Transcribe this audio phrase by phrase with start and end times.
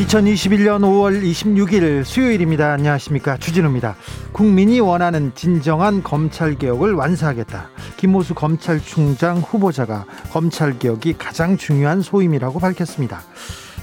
[0.00, 2.72] 2021년 5월 26일 수요일입니다.
[2.72, 3.36] 안녕하십니까.
[3.36, 3.96] 주진우입니다.
[4.32, 7.68] 국민이 원하는 진정한 검찰개혁을 완수하겠다.
[7.98, 13.20] 김호수 검찰총장 후보자가 검찰개혁이 가장 중요한 소임이라고 밝혔습니다.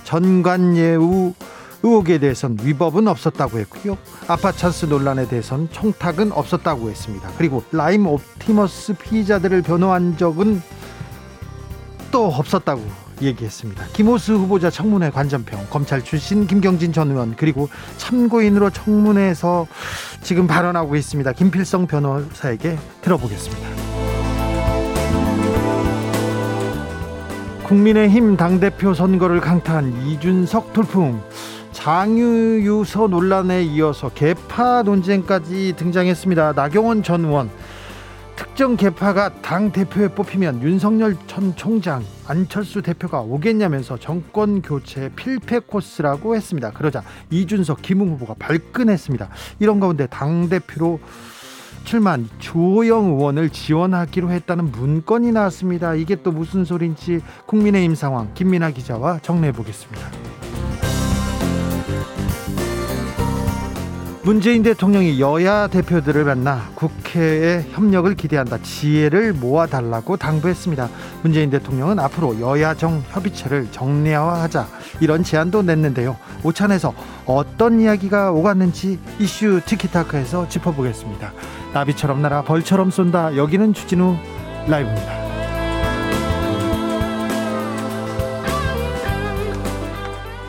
[0.05, 1.33] 전관예우
[1.83, 3.95] 의혹에 대해선 위법은 없었다고 했고요.
[4.27, 7.29] 아빠 찬스 논란에 대해선 총탁은 없었다고 했습니다.
[7.37, 10.63] 그리고 라임 옵티머스 피의자들을 변호한 적은
[12.11, 13.85] 또 없었다고 얘기했습니다.
[13.93, 19.67] 김오수 후보자 청문회 관전평, 검찰 출신 김경진 전 의원 그리고 참고인으로 청문회에서
[20.21, 21.31] 지금 발언하고 있습니다.
[21.33, 23.67] 김필성 변호사에게 들어보겠습니다.
[27.63, 31.21] 국민의힘 당대표 선거를 강타한 이준석 돌풍
[31.73, 36.53] 장유유서 논란에 이어서 개파 논쟁까지 등장했습니다.
[36.53, 37.49] 나경원 전 의원
[38.37, 46.35] 특정 개파가 당 대표에 뽑히면 윤석열 전 총장, 안철수 대표가 오겠냐면서 정권 교체 필패 코스라고
[46.35, 46.71] 했습니다.
[46.71, 49.29] 그러자 이준석, 김웅 후보가 발끈했습니다.
[49.59, 50.99] 이런 가운데 당 대표로
[51.83, 55.95] 출마한 주호영 의원을 지원하기로 했다는 문건이 나왔습니다.
[55.95, 60.46] 이게 또 무슨 소린지 국민의힘 상황 김민아 기자와 정리해 보겠습니다.
[64.27, 68.57] 문재인 대통령이 여야 대표들을 만나 국회의 협력을 기대한다.
[68.61, 70.89] 지혜를 모아달라고 당부했습니다.
[71.23, 74.67] 문재인 대통령은 앞으로 여야정 협의체를 정례화하자
[74.99, 76.17] 이런 제안도 냈는데요.
[76.43, 76.93] 오찬에서
[77.25, 81.31] 어떤 이야기가 오갔는지 이슈 티키타카에서 짚어보겠습니다.
[81.73, 83.37] 나비처럼 날아 벌처럼 쏜다.
[83.37, 84.17] 여기는 주진우
[84.67, 85.26] 라이브입니다.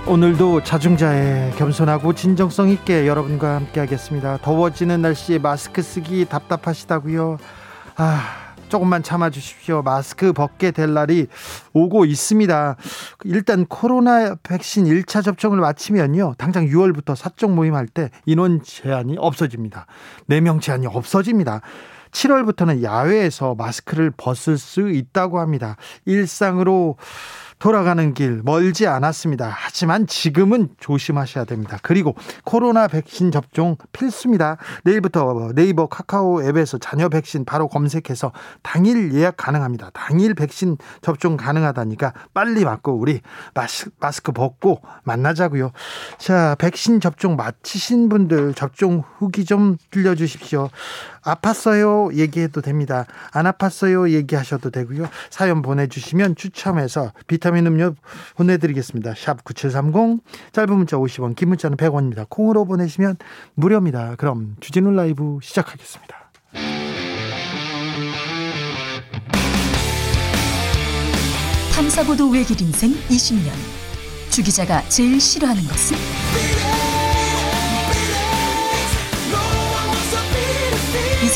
[0.09, 4.39] 오늘도 자중자애 겸손하고 진정성 있게 여러분과 함께 하겠습니다.
[4.39, 7.37] 더워지는 날씨에 마스크 쓰기 답답하시다고요?
[7.97, 9.83] 아, 조금만 참아 주십시오.
[9.83, 11.27] 마스크 벗게 될 날이
[11.75, 12.77] 오고 있습니다.
[13.25, 16.35] 일단 코로나 백신 1차 접종을 마치면요.
[16.39, 19.85] 당장 6월부터 사적 모임 할 때 인원 제한이 없어집니다.
[20.31, 21.61] 4명 제한이 없어집니다.
[22.13, 25.77] 7월부터는 야외에서 마스크를 벗을 수 있다고 합니다.
[26.07, 26.97] 일상으로
[27.59, 29.53] 돌아가는 길 멀지 않았습니다.
[29.53, 31.79] 하지만 지금은 조심하셔야 됩니다.
[31.83, 32.15] 그리고
[32.45, 34.57] 코로나 백신 접종 필수입니다.
[34.85, 38.33] 내일부터 네이버 카카오 앱에서 자녀 백신 바로 검색해서
[38.63, 39.91] 당일 예약 가능합니다.
[39.93, 43.21] 당일 백신 접종 가능하다니까 빨리 맞고 우리
[43.99, 45.73] 마스크 벗고 만나자고요.
[46.19, 50.71] 자, 백신 접종 마치신 분들 접종 후기 좀 들려주십시오.
[51.35, 53.07] 아팠어요 얘기해도 됩니다.
[53.33, 55.09] 안 아팠어요 얘기하셔도 되고요.
[55.31, 57.95] 사연 보내주시면 추첨해서 비타민 음료
[58.37, 59.15] 보내드리겠습니다.
[59.17, 60.21] 샵 9730
[60.53, 62.29] 짧은 문자 50원 긴 문자는 100원입니다.
[62.29, 63.17] 콩으로 보내시면
[63.55, 64.17] 무료입니다.
[64.17, 66.17] 그럼 주진우 라이브 시작하겠습니다.
[71.75, 73.51] 탐사보도 외길 인생 20년
[74.31, 76.88] 주 기자가 제일 싫어하는 것은?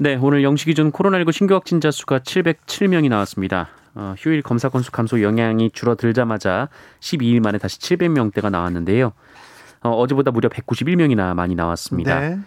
[0.00, 3.68] 네 오늘 영시 기준 코로나19 신규 확진자 수가 707명이 나왔습니다.
[3.94, 6.68] 어, 휴일 검사 건수 감소 영향이 줄어들자마자
[6.98, 9.12] 12일 만에 다시 700명대가 나왔는데요.
[9.82, 12.18] 어, 어제보다 무려 191명이나 많이 나왔습니다.
[12.18, 12.38] 네.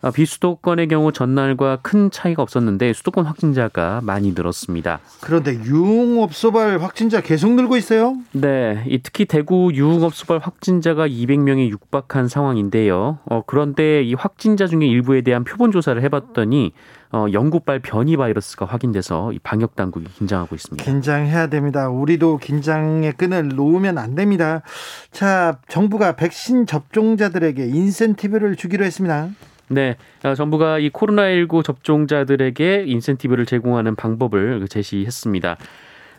[0.00, 5.00] 어, 비수도권의 경우 전날과 큰 차이가 없었는데 수도권 확진자가 많이 늘었습니다.
[5.20, 8.16] 그런데 유흥업 소발 확진자 계속 늘고 있어요?
[8.32, 13.18] 네, 특히 대구 유흥업 소발 확진자가 200명에 육박한 상황인데요.
[13.24, 16.72] 어, 그런데 이 확진자 중에 일부에 대한 표본 조사를 해봤더니
[17.10, 20.84] 어, 영국발 변이 바이러스가 확인돼서 이 방역 당국이 긴장하고 있습니다.
[20.84, 21.88] 긴장해야 됩니다.
[21.88, 24.62] 우리도 긴장의 끈을 놓으면 안 됩니다.
[25.10, 29.30] 자, 정부가 백신 접종자들에게 인센티브를 주기로 했습니다.
[29.68, 35.56] 네, 어, 정부가 이 코로나19 접종자들에게 인센티브를 제공하는 방법을 제시했습니다.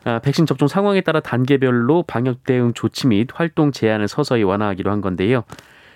[0.05, 5.01] 아, 백신 접종 상황에 따라 단계별로 방역 대응 조치 및 활동 제한을 서서히 완화하기로 한
[5.01, 5.43] 건데요.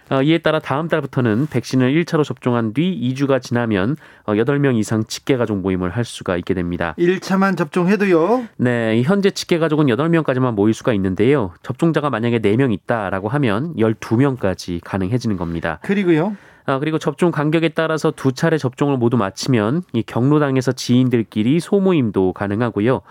[0.09, 3.95] 어, 이에 따라 다음 달부터는 백신을 1차로 접종한 뒤 2주가 지나면
[4.25, 6.93] 8명 어, 이상 직계 가족 모임을 할 수가 있게 됩니다.
[6.99, 8.47] 1차만 접종해도요?
[8.57, 11.53] 네, 현재 직계 가족은 8명까지만 모일 수가 있는데요.
[11.63, 15.79] 접종자가 만약에 4명 있다라고 하면 12명까지 가능해지는 겁니다.
[15.81, 16.35] 그리고요?
[16.65, 23.01] 아, 그리고 접종 간격에 따라서 두 차례 접종을 모두 마치면 이 경로당에서 지인들끼리 소모임도 가능하고요.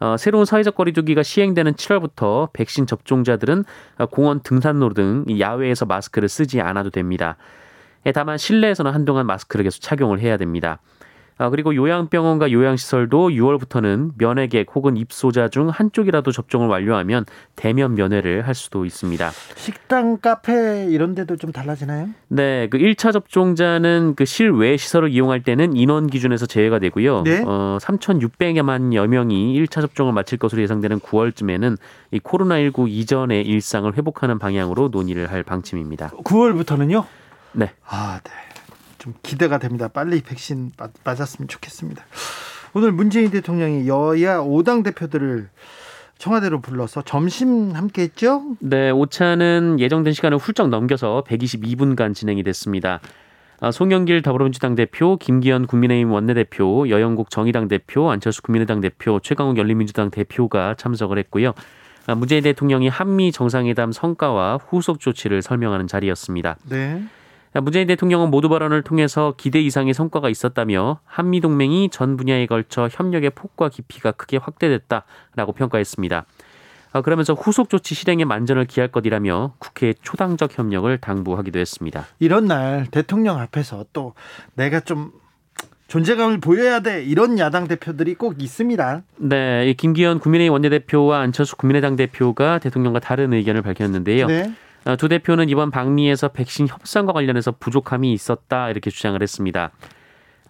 [0.00, 3.64] 어, 새로운 사회적 거리두기가 시행되는 7월부터 백신 접종자들은
[4.10, 7.36] 공원 등산로 등 야외에서 마스크를 쓰지 않아도 됩니다.
[8.06, 10.78] 예, 다만 실내에서는 한동안 마스크를 계속 착용을 해야 됩니다.
[11.38, 17.24] 아, 그리고 요양병원과 요양시설도 6월부터는 면회객 혹은 입소자 중 한쪽이라도 접종을 완료하면
[17.56, 19.30] 대면 면회를 할 수도 있습니다.
[19.56, 22.08] 식당, 카페 이런 데도 좀 달라지나요?
[22.28, 27.22] 네, 그 1차 접종자는 그 실외 시설을 이용할 때는 인원 기준에서 제외가 되고요.
[27.22, 27.42] 네?
[27.46, 31.76] 어, 3,600여만 여 명이 1차 접종을 마칠 것으로 예상되는 9월쯤에는
[32.10, 36.10] 이 코로나19 이전의 일상을 회복하는 방향으로 논의를 할 방침입니다.
[36.10, 37.04] 9월부터는요?
[37.52, 37.72] 네.
[37.86, 38.30] 아, 네.
[39.00, 39.88] 좀 기대가 됩니다.
[39.88, 40.70] 빨리 백신
[41.02, 42.04] 맞았으면 좋겠습니다.
[42.74, 45.48] 오늘 문재인 대통령이 여야 5당 대표들을
[46.18, 48.42] 청와대로 불러서 점심 함께 했죠?
[48.60, 53.00] 네, 오차는 예정된 시간을 훌쩍 넘겨서 122분간 진행이 됐습니다.
[53.60, 60.10] 아, 송영길 더불어민주당 대표, 김기현 국민의힘 원내대표, 여영국 정의당 대표, 안철수 국민의당 대표, 최강욱 열린민주당
[60.10, 61.54] 대표가 참석을 했고요.
[62.06, 66.56] 아, 문재인 대통령이 한미 정상회담 성과와 후속 조치를 설명하는 자리였습니다.
[66.68, 67.02] 네.
[67.54, 73.30] 문재인 대통령은 모두 발언을 통해서 기대 이상의 성과가 있었다며 한미 동맹이 전 분야에 걸쳐 협력의
[73.30, 76.26] 폭과 깊이가 크게 확대됐다라고 평가했습니다.
[76.92, 82.06] 아, 그러면서 후속 조치 실행에 만전을 기할 것이라며 국회의 초당적 협력을 당부하기도 했습니다.
[82.18, 84.14] 이런 날 대통령 앞에서 또
[84.54, 85.12] 내가 좀
[85.88, 89.02] 존재감을 보여야 돼 이런 야당 대표들이 꼭 있습니다.
[89.16, 94.26] 네, 김기현 국민의힘 원내대표와 안철수 국민의당 대표가 대통령과 다른 의견을 밝혔는데요.
[94.28, 94.52] 네.
[94.84, 99.70] 어, 두 대표는 이번 방미에서 백신 협상과 관련해서 부족함이 있었다 이렇게 주장을 했습니다.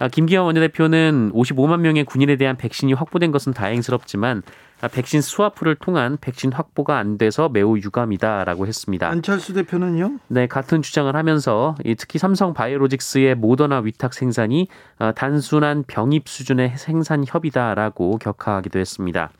[0.01, 4.43] 아, 김기현 원내대표는 55만 명의 군인에 대한 백신이 확보된 것은 다행스럽지만
[4.81, 9.11] 아, 백신 스와프를 통한 백신 확보가 안 돼서 매우 유감이다라고 했습니다.
[9.11, 10.19] 안철수 대표는요?
[10.29, 14.69] 네, 같은 주장을 하면서 특히 삼성 바이오로직스의 모더나 위탁 생산이
[14.99, 19.31] 어, 단순한 병입 수준의 생산 협의다라고 격하기도 했습니다.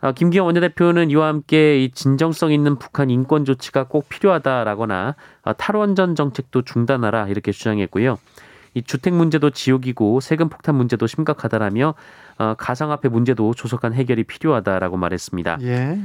[0.00, 6.14] 어, 김기현 원내대표는 이와 함께 이 진정성 있는 북한 인권 조치가 꼭 필요하다라거나 어, 탈원전
[6.14, 8.18] 정책도 중단하라 이렇게 주장했고요.
[8.74, 11.94] 이 주택 문제도 지옥이고 세금 폭탄 문제도 심각하다라며
[12.38, 15.58] 어, 가상화폐 문제도 조속한 해결이 필요하다라고 말했습니다.
[15.62, 15.98] 예.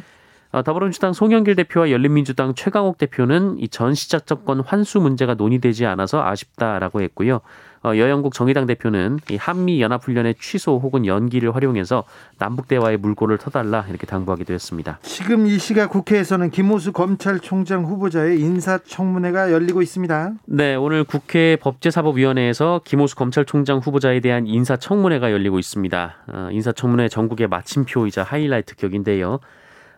[0.61, 7.01] 더불어민주당 송영길 대표와 열린민주당 최강욱 대표는 이 전 시작 정권 환수 문제가 논의되지 않아서 아쉽다라고
[7.01, 7.41] 했고요.
[7.85, 12.03] 어, 여영국 정의당 대표는 이 한미 연합훈련의 취소 혹은 연기를 활용해서
[12.37, 14.99] 남북 대화의 물꼬를 터달라 이렇게 당부하기도 했습니다.
[15.01, 20.33] 지금 이 시각 국회에서는 김호수 검찰총장 후보자의 인사청문회가 열리고 있습니다.
[20.45, 26.15] 네, 오늘 국회 법제사법위원회에서 김호수 검찰총장 후보자에 대한 인사청문회가 열리고 있습니다.
[26.27, 29.39] 어, 인사청문회 전국의 마침표이자 하이라이트 격인데요.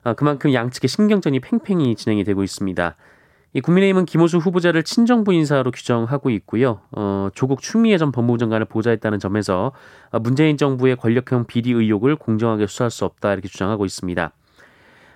[0.06, 2.96] 어, 그만큼 양측의 신경전이 팽팽히 진행이 되고 있습니다.
[3.54, 6.82] 이 국민의힘은 김호수 후보자를 친정부 인사로 규정하고 있고요.
[6.92, 9.72] 어, 조국 추미애 전 법무부 장관을 보좌했다는 점에서
[10.12, 14.32] 어, 문재인 정부의 권력형 비리 의혹을 공정하게 수사할 수 없다 이렇게 주장하고 있습니다.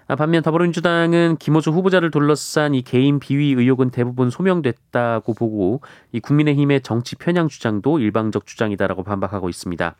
[0.08, 5.81] 아, 반면 더불어민주당은 김호수 후보자를 둘러싼 이 개인 비위 의혹은 대부분 소명됐다고 보고
[6.12, 9.96] 이 국민의힘의 정치 편향 주장도 일방적 주장이다라고 반박하고 있습니다.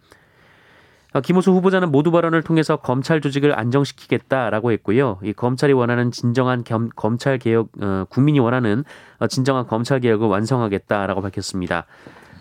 [1.14, 5.20] 어, 김호수 후보자는 모두 발언을 통해서 검찰 조직을 안정시키겠다라고 했고요.
[5.24, 8.84] 이 검찰이 원하는 진정한 겸, 검찰 개혁, 어, 국민이 원하는
[9.18, 11.86] 어, 진정한 검찰 개혁을 완성하겠다라고 밝혔습니다.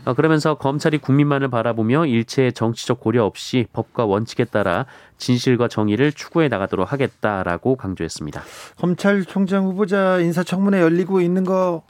[0.05, 4.85] 어, 그러면서 검찰이 국민만을 바라보며 일체의 정치적 고려 없이 법과 원칙에 따라
[5.17, 8.43] 진실과 정의를 추구해 나가도록 하겠다라고 강조했습니다.
[8.79, 11.83] 검찰총장 후보자 인사청문회 열리고 있는 거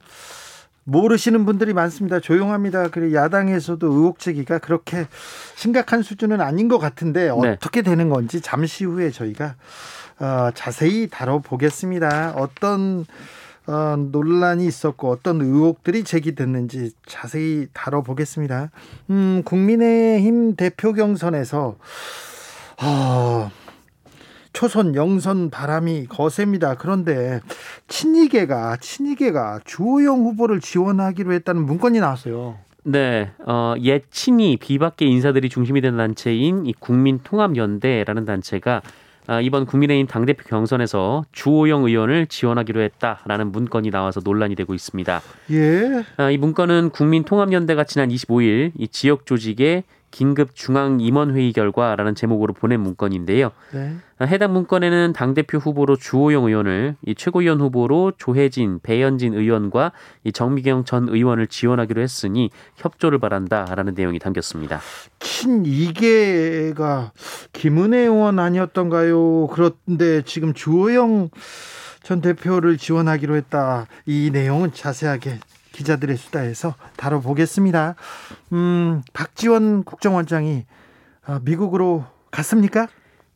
[0.88, 2.18] 모르시는 분들이 많습니다.
[2.18, 2.88] 조용합니다.
[2.88, 5.07] 그리고 야당에서도 의혹 제기가 그렇게
[5.54, 7.30] 심각한 수준은 아닌 것 같은데 네.
[7.30, 9.54] 어떻게 되는 건지 잠시 후에 저희가
[10.18, 12.35] 어, 자세히 다뤄보겠습니다.
[12.37, 13.04] 어떤
[13.66, 18.71] 어, 논란이 있었고 어떤 의혹들이 제기됐는지 자세히 다뤄보겠습니다.
[19.11, 21.76] 음, 국민의힘 대표 경선에서
[22.83, 23.50] 어,
[24.58, 26.74] 초선 영선 바람이 거셉니다.
[26.74, 27.38] 그런데
[27.86, 32.58] 친이계가 친이계가 주호영 후보를 지원하기로 했다는 문건이 나왔어요.
[32.82, 38.82] 네, 어, 옛 친이 비박계 인사들이 중심이 된 단체인 이 국민통합연대라는 단체가
[39.28, 45.20] 아, 이번 국민의힘 당대표 경선에서 주호영 의원을 지원하기로 했다라는 문건이 나와서 논란이 되고 있습니다.
[45.52, 46.04] 예.
[46.16, 52.54] 아, 이 문건은 국민통합연대가 지난 25일 이 지역 조직에 긴급 중앙 임원 회의 결과라는 제목으로
[52.54, 53.50] 보낸 문건인데요.
[53.72, 53.96] 네.
[54.22, 59.92] 해당 문건에는 당 대표 후보로 주호영 의원을 이 최고위원 후보로 조혜진, 배현진 의원과
[60.24, 64.80] 이 정미경 전 의원을 지원하기로 했으니 협조를 바란다라는 내용이 담겼습니다.
[65.20, 67.12] 친이계가
[67.52, 69.48] 김은혜 의원 아니었던가요?
[69.48, 71.28] 그런데 지금 주호영
[72.02, 73.86] 전 대표를 지원하기로 했다.
[74.06, 75.40] 이 내용은 자세하게
[75.78, 77.94] 기자들의 수다에서 다뤄보겠습니다.
[78.52, 80.64] 음, 박지원 국정원장이
[81.28, 82.88] 어, 미국으로 갔습니까?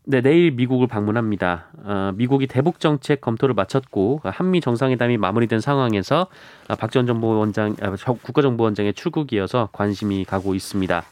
[0.04, 1.66] 네, 내일 미국을 방문합니다.
[1.84, 6.26] 어, 미국이 대북 정책 검토를 마쳤고 한미 정상회담이 마무리된 상황에서
[6.68, 11.04] 어, 박지원 정보원장, 아, 국가정보원장의 출국이어서 관심이 가고 있습니다.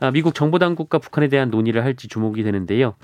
[0.00, 2.94] 아, 미국 정보당국과 북한에 대한 논의를 할지 주목이 되는데요.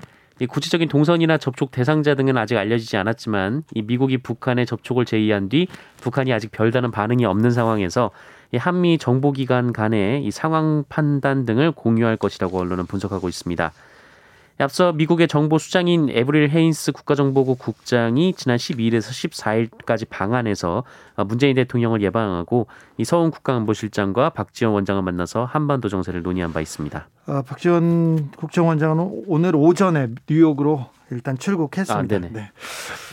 [0.45, 5.67] 구체적인 동선이나 접촉 대상자 등은 아직 알려지지 않았지만 이 미국이 북한의 접촉을 제의한 뒤
[6.01, 8.11] 북한이 아직 별다른 반응이 없는 상황에서
[8.51, 13.71] 이 한미 정보기관 간의 이 상황 판단 등을 공유할 것이라고 언론은 분석하고 있습니다.
[14.63, 19.09] 앞서 미국의 정보 수장인 에브릴 헤인스 국가정보국 국장이 지난 12일에서
[19.71, 20.83] 14일까지 방한해서
[21.27, 27.07] 문재인 대통령을 예방하고 이 서훈 국가안보실장과 박지원 원장을 만나서 한반도 정세를 논의한 바 있습니다.
[27.27, 32.15] 어, 박지원 국정원장은 오늘 오전에 뉴욕으로 일단 출국했습니다.
[32.15, 32.51] 아, 네.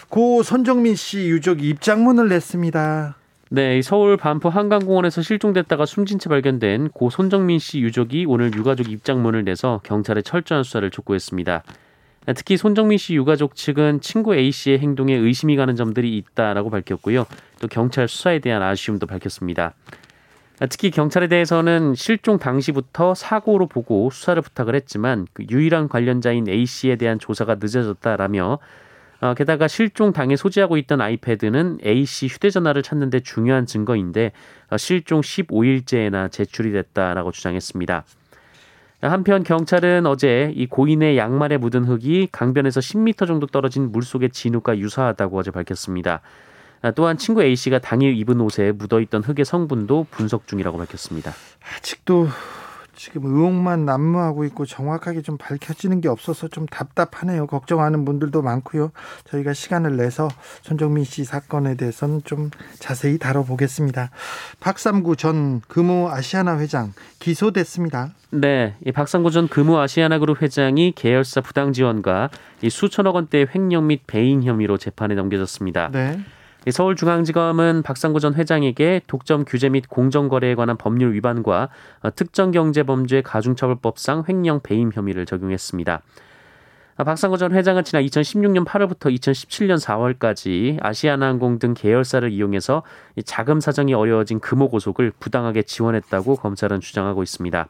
[0.08, 3.16] 고 손정민 씨 유족이 입장문을 냈습니다.
[3.48, 9.44] 네, 서울 반포 한강공원에서 실종됐다가 숨진 채 발견된 고 손정민 씨 유족이 오늘 유가족 입장문을
[9.44, 11.62] 내서 경찰에 철저한 수사를 촉구했습니다.
[12.34, 17.24] 특히 손정민 씨 유가족 측은 친구 A 씨의 행동에 의심이 가는 점들이 있다라고 밝혔고요.
[17.60, 19.74] 또 경찰 수사에 대한 아쉬움도 밝혔습니다.
[20.68, 26.96] 특히 경찰에 대해서는 실종 당시부터 사고로 보고 수사를 부탁을 했지만 그 유일한 관련자인 A 씨에
[26.96, 28.58] 대한 조사가 늦어졌다라며
[29.20, 34.32] 어, 게다가 실종 당에 소지하고 있던 아이패드는 A 씨 휴대전화를 찾는 데 중요한 증거인데
[34.70, 38.04] 어, 실종 15일째나 제출이 됐다라고 주장했습니다.
[39.02, 45.38] 한편 경찰은 어제 이 고인의 양말에 묻은 흙이 강변에서 10m 정도 떨어진 물속의 진흙과 유사하다고
[45.38, 46.22] 어제 밝혔습니다.
[46.82, 51.32] 아, 또한 친구 A 씨가 당일 입은 옷에 묻어있던 흙의 성분도 분석 중이라고 밝혔습니다.
[51.76, 52.28] 아직도
[52.96, 57.46] 지금 의혹만 난무하고 있고 정확하게 좀 밝혀지는 게 없어서 좀 답답하네요.
[57.46, 58.90] 걱정하는 분들도 많고요.
[59.24, 60.28] 저희가 시간을 내서
[60.62, 64.10] 손정민 씨 사건에 대해서는 좀 자세히 다뤄보겠습니다.
[64.60, 68.14] 박삼구 전 금호 아시아나 회장 기소됐습니다.
[68.30, 72.30] 네, 이 박상구 전 금호 아시아나 그룹 회장이 계열사 부당 지원과
[72.62, 75.90] 이 수천억 원대 횡령 및 배임 혐의로 재판에 넘겨졌습니다.
[75.92, 76.18] 네.
[76.70, 81.68] 서울중앙지검은 박상구 전 회장에게 독점 규제 및 공정거래에 관한 법률 위반과
[82.00, 86.02] 어, 특정경제범죄 가중처벌법상 횡령 배임 혐의를 적용했습니다.
[86.98, 92.82] 아, 박상구 전 회장은 지난 2016년 8월부터 2017년 4월까지 아시아나항공 등 계열사를 이용해서
[93.26, 97.68] 자금 사정이 어려워진 금호 고속을 부당하게 지원했다고 검찰은 주장하고 있습니다.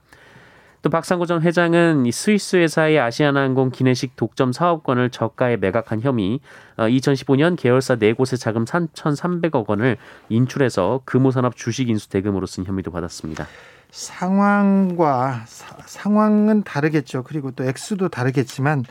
[0.86, 6.38] 또 박상구 전 회장은 스위스 회사의 아시아나항공 기내식 독점 사업권을 저가에 매각한 혐의,
[6.76, 9.96] 2015년 어, 계열사 4곳의 자금 3,300억 원을
[10.28, 13.48] 인출해서 금호산업 주식 인수 대금으로 쓴 혐의도 받았습니다.
[13.90, 17.24] 상황과 사, 상황은 다르겠죠.
[17.24, 18.84] 그리고 또 액수도 다르겠지만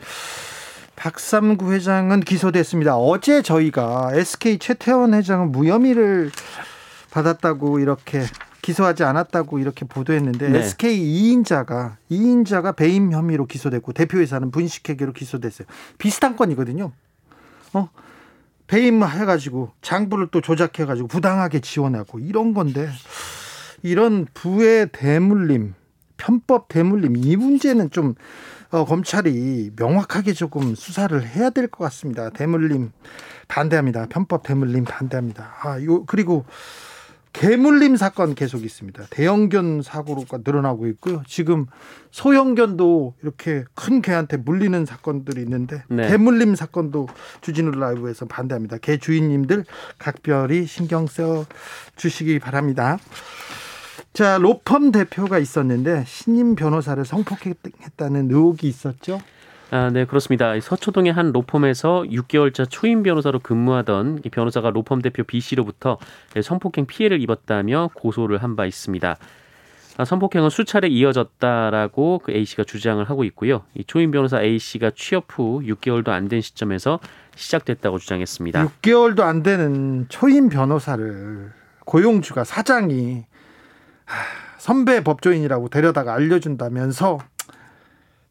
[0.96, 2.98] 박삼구 회장은 기소됐습니다.
[2.98, 6.30] 어제 저희가 SK 최태원 회장은 무혐의를
[7.10, 8.20] 받았다고 이렇게
[8.66, 10.58] 기소하지 않았다고 이렇게 보도했는데 네.
[10.58, 15.68] SK 2인자가 2인자가 배임 혐의로 기소됐고 대표이사는 분식회계로 기소됐어요.
[15.98, 16.90] 비슷한 건이거든요.
[17.74, 17.90] 어?
[18.66, 22.88] 배임 해가지고 장부를 또 조작해가지고 부당하게 지원하고 이런 건데
[23.84, 25.74] 이런 부의 대물림,
[26.16, 28.16] 편법 대물림 이 문제는 좀
[28.72, 32.30] 어, 검찰이 명확하게 조금 수사를 해야 될 것 같습니다.
[32.30, 32.90] 대물림
[33.46, 34.06] 반대합니다.
[34.08, 35.54] 편법 대물림 반대합니다.
[35.62, 36.44] 아, 요 그리고
[37.36, 39.08] 개물림 사건 계속 있습니다.
[39.10, 41.22] 대형견 사고가 늘어나고 있고요.
[41.26, 41.66] 지금
[42.10, 46.08] 소형견도 이렇게 큰 개한테 물리는 사건들이 있는데 네.
[46.08, 47.08] 개물림 사건도
[47.42, 48.78] 주진우 라이브에서 반대합니다.
[48.78, 49.66] 개 주인님들
[49.98, 51.44] 각별히 신경 써
[51.96, 52.96] 주시기 바랍니다.
[54.14, 59.20] 자, 로펌 대표가 있었는데 신임 변호사를 성폭행했다는 의혹이 있었죠.
[59.70, 60.58] 아, 네, 그렇습니다.
[60.60, 65.98] 서초동의 한 로펌에서 6개월차 초임 변호사로 근무하던 이 변호사가 로펌 대표 B 씨로부터
[66.40, 69.16] 성폭행 피해를 입었다며 고소를 한 바 있습니다.
[69.98, 73.64] 아, 성폭행은 수차례 이어졌다라고 그 A 씨가 주장을 하고 있고요.
[73.74, 77.00] 이 초임 변호사 A 씨가 취업 후 6개월도 안 된 시점에서
[77.34, 78.66] 시작됐다고 주장했습니다.
[78.68, 81.52] 6개월도 안 되는 초임 변호사를
[81.84, 83.24] 고용주가 사장이
[84.58, 87.18] 선배 법조인이라고 데려다가 알려준다면서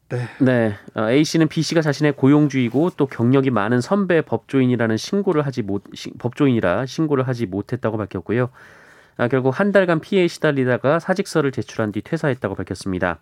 [0.08, 0.28] 네.
[0.38, 0.74] 네.
[0.94, 5.82] 어, A 씨는 B 씨가 자신의 고용주이고 또 경력이 많은 선배 법조인이라는 신고를 하지 못
[5.94, 8.50] 시, 법조인이라 신고를 하지 못했다고 밝혔고요.
[9.16, 13.18] 아, 결국 한 달간 피해에 시달리다가 사직서를 제출한 뒤 퇴사했다고 밝혔습니다.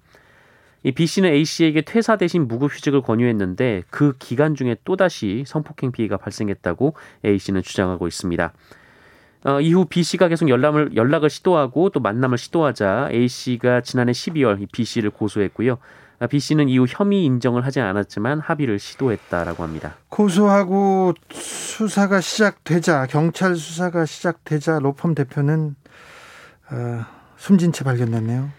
[0.83, 6.19] 이 B 씨는 A 씨에게 퇴사 대신 무급휴직을 권유했는데 그 기간 중에 또다시 성폭행 피해가
[6.19, 8.53] 발생했다고 A 씨는 주장하고 있습니다.
[9.45, 14.67] 어, 이후 B 씨가 계속 연락을 연락을 시도하고 또 만남을 시도하자 A 씨가 지난해 12월
[14.71, 15.79] B 씨를 고소했고요.
[16.19, 19.97] 아, B 씨는 이후 혐의 인정을 하지 않았지만 합의를 시도했다라고 합니다.
[20.09, 25.75] 고소하고 수사가 시작되자 경찰 수사가 시작되자 로펌 대표는
[26.71, 27.05] 어,
[27.37, 28.51] 숨진 채 발견됐네요.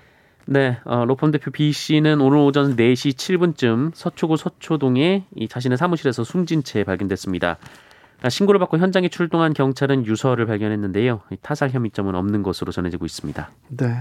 [0.47, 6.23] 네, 어, 로펌 대표 B 씨는 오늘 오전 4시 7분쯤 서초구 서초동에 이 자신의 사무실에서
[6.23, 7.57] 숨진 채 발견됐습니다.
[8.21, 11.21] 아, 신고를 받고 현장에 출동한 경찰은 유서를 발견했는데요.
[11.41, 13.49] 타살 혐의점은 없는 것으로 전해지고 있습니다.
[13.69, 13.97] 네.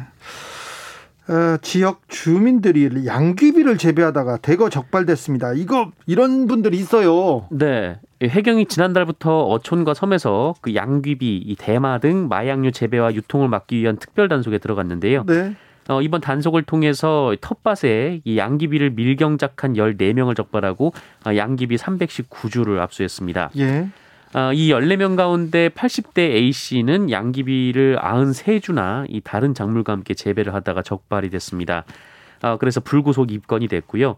[1.28, 5.54] 어, 지역 주민들이 양귀비를 재배하다가 대거 적발됐습니다.
[5.54, 7.46] 이거 이런 분들이 있어요.
[7.50, 7.98] 네.
[8.22, 14.28] 해경이 지난달부터 어촌과 섬에서 그 양귀비, 이 대마 등 마약류 재배와 유통을 막기 위한 특별
[14.28, 15.24] 단속에 들어갔는데요.
[15.26, 15.54] 네.
[15.88, 20.92] 어, 이번 단속을 통해서 텃밭에 이 양귀비를 밀경작한 14명을 적발하고
[21.26, 23.50] 어, 양귀비 319주를 압수했습니다.
[23.58, 23.88] 예.
[24.34, 31.30] 어, 이 14명 가운데 80대 A씨는 양귀비를 93주나 이 다른 작물과 함께 재배를 하다가 적발이
[31.30, 31.84] 됐습니다.
[32.42, 34.16] 어, 그래서 불구속 입건이 됐고요.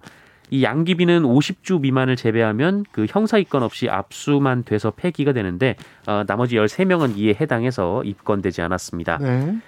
[0.48, 6.56] 이 양귀비는 50주 미만을 재배하면 그 형사 입건 없이 압수만 돼서 폐기가 되는데 어, 나머지
[6.56, 9.18] 13명은 이에 해당해서 입건되지 않았습니다.
[9.18, 9.58] 네.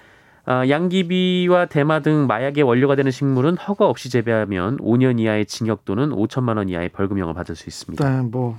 [0.47, 6.09] 어, 양귀비와 대마 등 마약의 원료가 되는 식물은 허가 없이 재배하면 5년 이하의 징역 또는
[6.09, 8.09] 5천만 원 이하의 벌금형을 받을 수 있습니다.
[8.09, 8.57] 네, 뭐.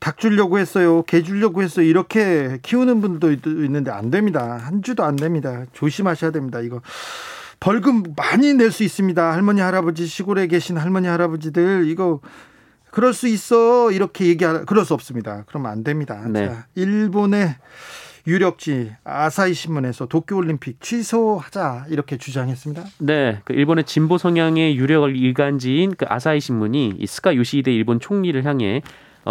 [0.00, 1.02] 닭 주려고 했어요.
[1.02, 1.86] 개 주려고 했어요.
[1.86, 4.58] 이렇게 키우는 분들도 있는데 안 됩니다.
[4.60, 5.64] 한 주도 안 됩니다.
[5.72, 6.60] 조심하셔야 됩니다.
[6.60, 6.80] 이거
[7.60, 9.32] 벌금 많이 낼 수 있습니다.
[9.32, 12.20] 할머니 할아버지 시골에 계신 할머니 할아버지들 이거
[12.90, 15.44] 그럴 수 있어 이렇게 얘기할 그럴 수 없습니다.
[15.46, 16.24] 그러면 안 됩니다.
[16.28, 16.48] 네.
[16.48, 17.56] 자, 일본의
[18.26, 22.84] 유력지 아사히 신문에서 도쿄올림픽 취소하자 이렇게 주장했습니다.
[22.98, 28.42] 네, 그 일본의 진보 성향의 유력 일간지인 그 아사히 신문이 이 스가 요시히데 일본 총리를
[28.44, 28.82] 향해 어,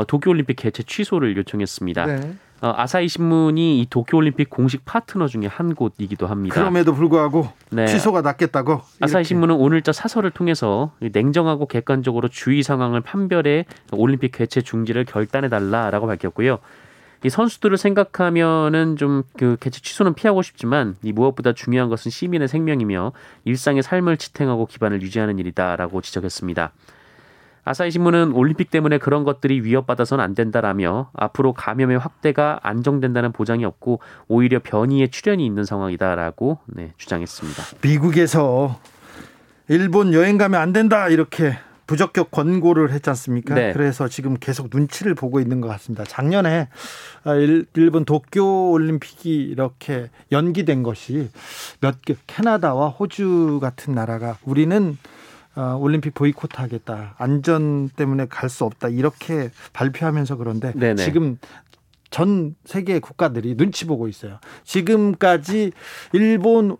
[0.07, 2.05] 도쿄올림픽 개최 취소를 요청했습니다.
[2.05, 2.33] 네.
[2.61, 6.55] 어, 아사히 신문이 이 도쿄올림픽 공식 파트너 중에 한 곳이기도 합니다.
[6.55, 7.85] 그럼에도 불구하고 네.
[7.87, 9.23] 취소가 낫겠다고 아사히.
[9.23, 16.59] 신문은 오늘자 사설을 통해서 냉정하고 객관적으로 주의 상황을 판별해 올림픽 개최 중지를 결단해 달라라고 밝혔고요.
[17.25, 23.13] 이 선수들을 생각하면은 좀 그 개최 취소는 피하고 싶지만 이 무엇보다 중요한 것은 시민의 생명이며
[23.45, 26.71] 일상의 삶을 지탱하고 기반을 유지하는 일이다라고 지적했습니다.
[27.69, 33.99] 아사히 신문은 올림픽 때문에 그런 것들이 위협받아서는 안 된다라며 앞으로 감염의 확대가 안정된다는 보장이 없고
[34.27, 37.63] 오히려 변이의 출현이 있는 상황이다라고 네, 주장했습니다.
[37.83, 38.79] 미국에서
[39.67, 43.53] 일본 여행 가면 안 된다 이렇게 부적격 권고를 했지 않습니까?
[43.53, 43.71] 네.
[43.71, 46.03] 그래서 지금 계속 눈치를 보고 있는 것 같습니다.
[46.05, 46.69] 작년에
[47.75, 51.29] 일본 도쿄 올림픽이 이렇게 연기된 것이
[51.81, 54.97] 몇 개 캐나다와 호주 같은 나라가 우리는
[55.59, 61.03] 어, 올림픽 보이콧하겠다 안전 때문에 갈 수 없다 이렇게 발표하면서 그런데 네네.
[61.03, 61.37] 지금
[62.09, 64.39] 전 세계 국가들이 눈치 보고 있어요.
[64.63, 65.71] 지금까지
[66.13, 66.77] 일본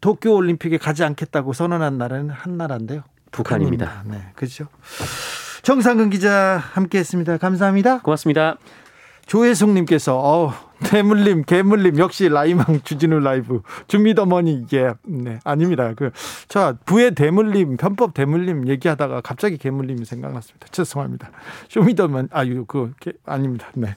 [0.00, 3.02] 도쿄 올림픽에 가지 않겠다고 선언한 나라는 한 나라인데요.
[3.30, 4.02] 북한입니다.
[4.06, 4.66] 네, 그렇죠.
[5.62, 7.36] 정상근 기자 함께했습니다.
[7.38, 8.00] 감사합니다.
[8.00, 8.56] 고맙습니다.
[9.32, 10.52] 조혜숙님께서 어
[10.84, 15.94] 대물림 개물림 역시 라이망 주진우 라이브 준비더머니 이게 네 아닙니다.
[15.96, 20.66] 그저 부의 대물림 편법 대물림 얘기하다가 갑자기 개물림이 생각났습니다.
[20.70, 21.30] 죄송합니다.
[21.70, 23.68] 쇼미더머니 아유 그 게- 아닙니다.
[23.72, 23.94] 네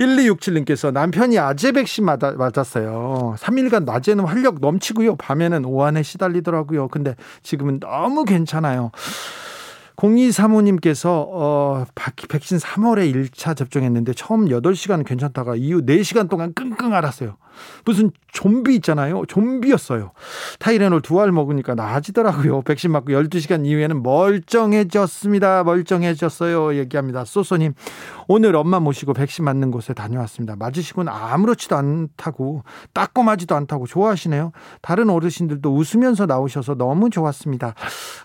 [0.00, 3.36] 1267님께서 남편이 아재 백신 맞아, 맞았어요.
[3.38, 5.14] 3일간 낮에는 활력 넘치고요.
[5.14, 6.88] 밤에는 오한에 시달리더라고요.
[6.88, 8.90] 근데 지금은 너무 괜찮아요.
[9.96, 17.36] 0235님께서 어, 박- 백신 3월에 1차 접종했는데 처음 8시간 괜찮다가 이후 4시간 동안 끙끙 앓았어요.
[17.84, 19.24] 무슨 좀비 있잖아요.
[19.26, 20.12] 좀비였어요.
[20.58, 22.60] 타이레놀 두 알 먹으니까 나아지더라고요.
[22.62, 25.64] 백신 맞고 12시간 이후에는 멀쩡해졌습니다.
[25.64, 26.76] 멀쩡해졌어요.
[26.76, 27.24] 얘기합니다.
[27.24, 27.72] 소소님,
[28.28, 30.56] 오늘 엄마 모시고 백신 맞는 곳에 다녀왔습니다.
[30.56, 34.52] 맞으시고는 아무렇지도 않다고, 따끔하지도 않다고 좋아하시네요.
[34.82, 37.74] 다른 어르신들도 웃으면서 나오셔서 너무 좋았습니다.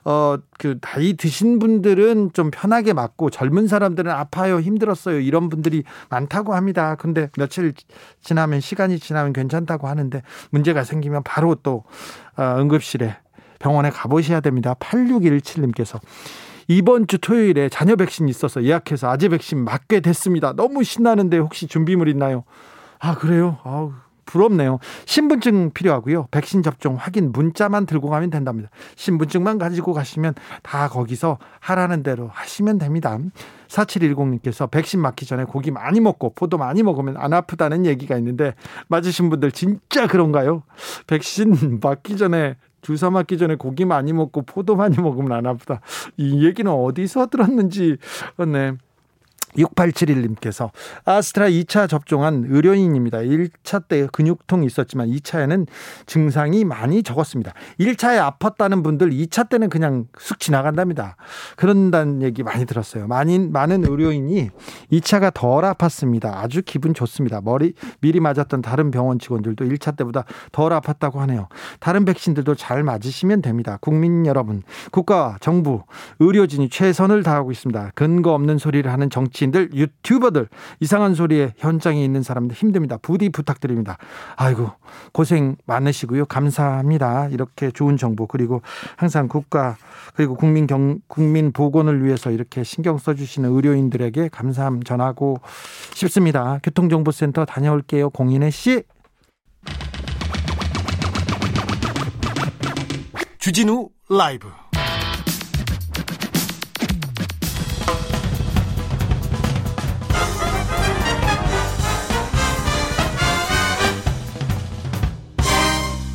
[0.04, 5.20] 어, 그, 나이 드신 분들은 좀 편하게 맞고 젊은 사람들은 아파요, 힘들었어요.
[5.20, 6.96] 이런 분들이 많다고 합니다.
[6.96, 7.74] 근데 며칠
[8.22, 11.84] 지나면, 시간이 지나 면 괜찮다고 하는데 문제가 생기면 바로 또
[12.38, 13.15] 어, 응급실에
[13.60, 14.73] 병원에 가보셔야 됩니다.
[14.79, 15.99] 8617님께서
[16.67, 20.53] 이번 주 토요일에 자녀 백신 있어서 예약해서 아재 백신 맞게 됐습니다.
[20.53, 22.43] 너무 신나는데 혹시 준비물 있나요?
[22.99, 23.57] 아 그래요?
[23.63, 23.93] 아우
[24.25, 24.79] 부럽네요.
[25.05, 26.27] 신분증 필요하고요.
[26.31, 28.69] 백신 접종 확인 문자만 들고 가면 된답니다.
[28.95, 33.17] 신분증만 가지고 가시면 다 거기서 하라는 대로 하시면 됩니다.
[33.67, 38.53] 4710님께서 백신 맞기 전에 고기 많이 먹고 포도 많이 먹으면 안 아프다는 얘기가 있는데
[38.88, 40.63] 맞으신 분들 진짜 그런가요?
[41.07, 45.81] 백신 맞기 전에 주사 맞기 전에 고기 많이 먹고 포도 많이 먹으면 안 아프다.
[46.17, 47.97] 이 얘기는 어디서 들었는지
[48.47, 48.73] 네.
[49.57, 50.69] 6871님께서
[51.05, 53.19] 아스트라 2차 접종한 의료인입니다.
[53.19, 55.67] 1차 때 근육통이 있었지만 2차에는
[56.05, 57.53] 증상이 많이 적었습니다.
[57.79, 61.15] 1차에 아팠다는 분들 2차 때는 그냥 쑥 지나간답니다.
[61.55, 63.07] 그런다는 얘기 많이 들었어요.
[63.07, 64.49] 많이, 많은 의료인이
[64.91, 66.33] 2차가 덜 아팠습니다.
[66.35, 67.41] 아주 기분 좋습니다.
[67.41, 71.47] 머리 미리 맞았던 다른 병원 직원들도 1차 때보다 덜 아팠다고 하네요.
[71.79, 73.77] 다른 백신들도 잘 맞으시면 됩니다.
[73.81, 75.83] 국민 여러분, 국가와 정부,
[76.19, 77.91] 의료진이 최선을 다하고 있습니다.
[77.95, 80.47] 근거 없는 소리를 하는 정치 정치인들, 유튜버들,
[80.80, 82.97] 이상한 소리에 현장에 있는 사람들 힘듭니다.
[83.01, 83.97] 부디 부탁드립니다.
[84.36, 84.71] 아이고,
[85.12, 86.25] 고생 많으시고요.
[86.25, 87.30] 감사합니다.
[87.30, 88.62] 이렇게 좋은 정보, 그리고
[88.95, 89.77] 항상 국가,
[90.13, 95.41] 그리고 국민 경, 국민 보건을 위해서 이렇게 신경 써주시는 의료인들에게 감사함 전하고
[95.93, 96.60] 싶습니다.
[96.63, 98.12] 교통정보센터 다녀올게요.
[98.12, 98.84] 공인혜 씨.
[103.39, 104.47] 주진우 라이브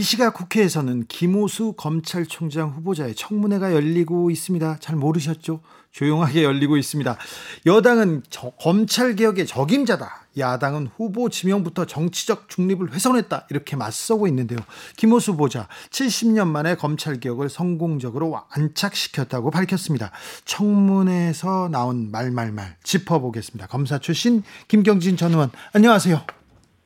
[0.00, 4.78] 이 시각 국회에서는 김호수 검찰총장 후보자의 청문회가 열리고 있습니다.
[4.80, 5.60] 잘 모르셨죠?
[5.90, 7.18] 조용하게 열리고 있습니다.
[7.66, 10.28] 여당은 저, 검찰 개혁의 적임자다.
[10.38, 13.46] 야당은 후보 지명부터 정치적 중립을 훼손했다.
[13.50, 14.58] 이렇게 맞서고 있는데요.
[14.96, 20.12] 김호수 후보자 70년 만에 검찰 개혁을 성공적으로 안착시켰다고 밝혔습니다.
[20.46, 23.66] 청문회에서 나온 말말말 짚어보겠습니다.
[23.66, 26.22] 검사 출신 김경진 전 의원 안녕하세요.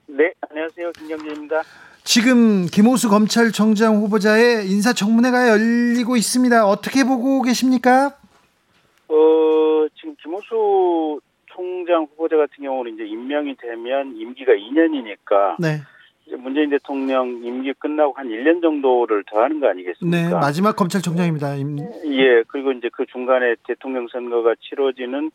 [0.09, 0.91] 네, 안녕하세요.
[0.99, 1.63] 김경진입니다.
[2.05, 6.67] 지금 김호수 검찰총장 후보자의 인사청문회가 열리고 있습니다.
[6.67, 8.15] 어떻게 보고 계십니까?
[9.09, 15.81] 어, 지금 김호수 총장 후보자 같은 경우는 이제 임명이 되면 임기가 2년이니까 네.
[16.27, 20.29] 이제 문재인 대통령 임기 끝나고 한 1년 정도를 더 하는 거 아니겠습니까?
[20.29, 21.55] 네, 마지막 검찰총장입니다.
[21.55, 21.79] 임...
[21.79, 25.31] 예, 그리고 이제 그 중간에 대통령 선거가 치러지는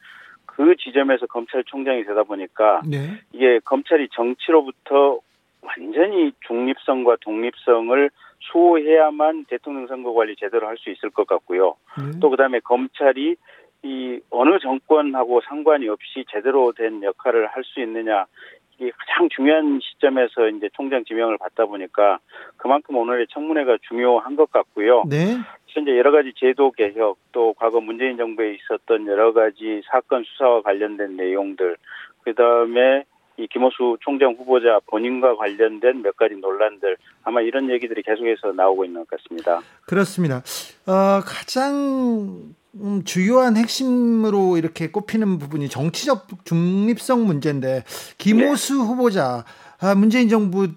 [0.45, 3.19] 그 지점에서 검찰총장이 되다 보니까 네.
[3.33, 5.19] 이게 검찰이 정치로부터
[5.61, 11.75] 완전히 중립성과 독립성을 수호해야만 대통령 선거 관리 제대로 할 수 있을 것 같고요.
[11.97, 12.19] 네.
[12.19, 13.35] 또 그다음에 검찰이
[13.83, 18.25] 이 어느 정권하고 상관이 없이 제대로 된 역할을 할 수 있느냐
[18.77, 22.19] 이게 가장 중요한 시점에서 이제 총장 지명을 받다 보니까
[22.57, 25.03] 그만큼 오늘의 청문회가 중요한 것 같고요.
[25.09, 25.35] 네.
[25.67, 31.17] 현재 여러 가지 제도 개혁 또 과거 문재인 정부에 있었던 여러 가지 사건 수사와 관련된
[31.17, 31.75] 내용들
[32.23, 33.03] 그 다음에
[33.39, 39.05] 이 김호수 총장 후보자 본인과 관련된 몇 가지 논란들 아마 이런 얘기들이 계속해서 나오고 있는
[39.05, 39.61] 것 같습니다.
[39.85, 40.43] 그렇습니다.
[40.85, 47.85] 어, 가장 음, 주요한 핵심으로 이렇게 꼽히는 부분이 정치적 중립성 문제인데
[48.17, 48.83] 김호수 네.
[48.83, 49.45] 후보자
[49.79, 50.67] 아, 문재인 정부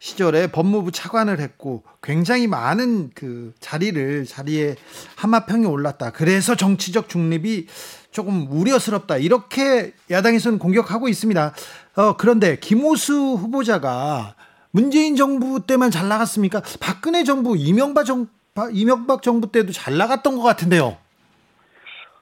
[0.00, 4.76] 시절에 법무부 차관을 했고 굉장히 많은 그 자리를 자리에
[5.16, 6.12] 하마평에 올랐다.
[6.12, 7.66] 그래서 정치적 중립이
[8.10, 9.18] 조금 우려스럽다.
[9.18, 11.54] 이렇게 야당에서는 공격하고 있습니다.
[11.98, 14.36] 어, 그런데 김호수 후보자가
[14.70, 16.62] 문재인 정부 때만 잘 나갔습니까?
[16.80, 18.28] 박근혜 정부, 이명박 정
[18.72, 20.96] 이명박 정부 때도 잘 나갔던 것 같은데요.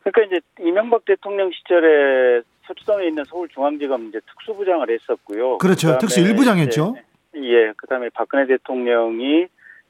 [0.03, 5.59] 그러니까 이제 이명박 대통령 시절에 서초동에 있는 서울중앙지검 이제 특수부장을 했었고요.
[5.59, 5.99] 그렇죠.
[5.99, 6.97] 특수 일부장 했죠.
[7.37, 7.73] 예.
[7.77, 9.47] 그다음에 박근혜 대통령이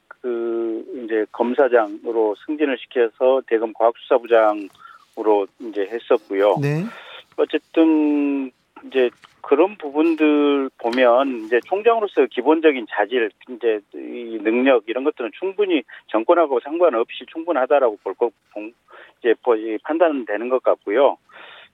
[0.07, 6.57] 그 이제 검사장으로 승진을 시켜서 대검 과학수사부장으로 이제 했었고요.
[6.61, 6.83] 네.
[7.37, 8.51] 어쨌든
[8.85, 9.09] 이제
[9.41, 17.25] 그런 부분들 보면 이제 총장으로서 기본적인 자질, 이제 이 능력 이런 것들은 충분히 정권하고 상관없이
[17.31, 18.31] 충분하다라고 볼거
[19.19, 19.33] 이제
[19.83, 21.17] 판단되는 것 같고요.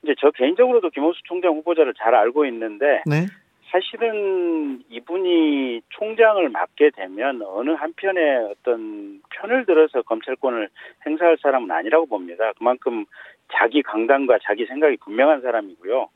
[0.03, 3.25] 이제 저 개인적으로도 김호수 총장 후보자를 잘 알고 있는데 네.
[3.71, 10.69] 사실은 이분이 총장을 맡게 되면 어느 한편에 어떤 편을 들어서 검찰권을
[11.07, 12.51] 행사할 사람은 아니라고 봅니다.
[12.59, 13.05] 그만큼
[13.51, 16.07] 자기 강단과 자기 생각이 분명한 사람이고요.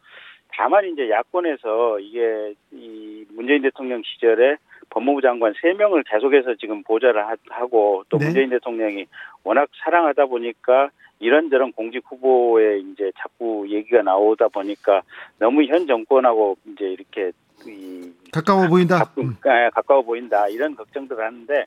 [0.50, 4.58] 다만 이제 야권에서 이게 이 문재인 대통령 시절에
[4.90, 8.26] 법무부 장관 3명을 계속해서 지금 보좌를 하고 또 네.
[8.26, 9.06] 문재인 대통령이
[9.44, 15.02] 워낙 사랑하다 보니까 이런저런 공직 후보에 이제 자꾸 얘기가 나오다 보니까
[15.40, 17.32] 너무 현 정권하고 이제 이렇게
[17.66, 19.00] 이 가까워 보인다.
[19.00, 19.36] 가끔, 음.
[19.74, 21.66] 가까워 보인다 이런 걱정들 하는데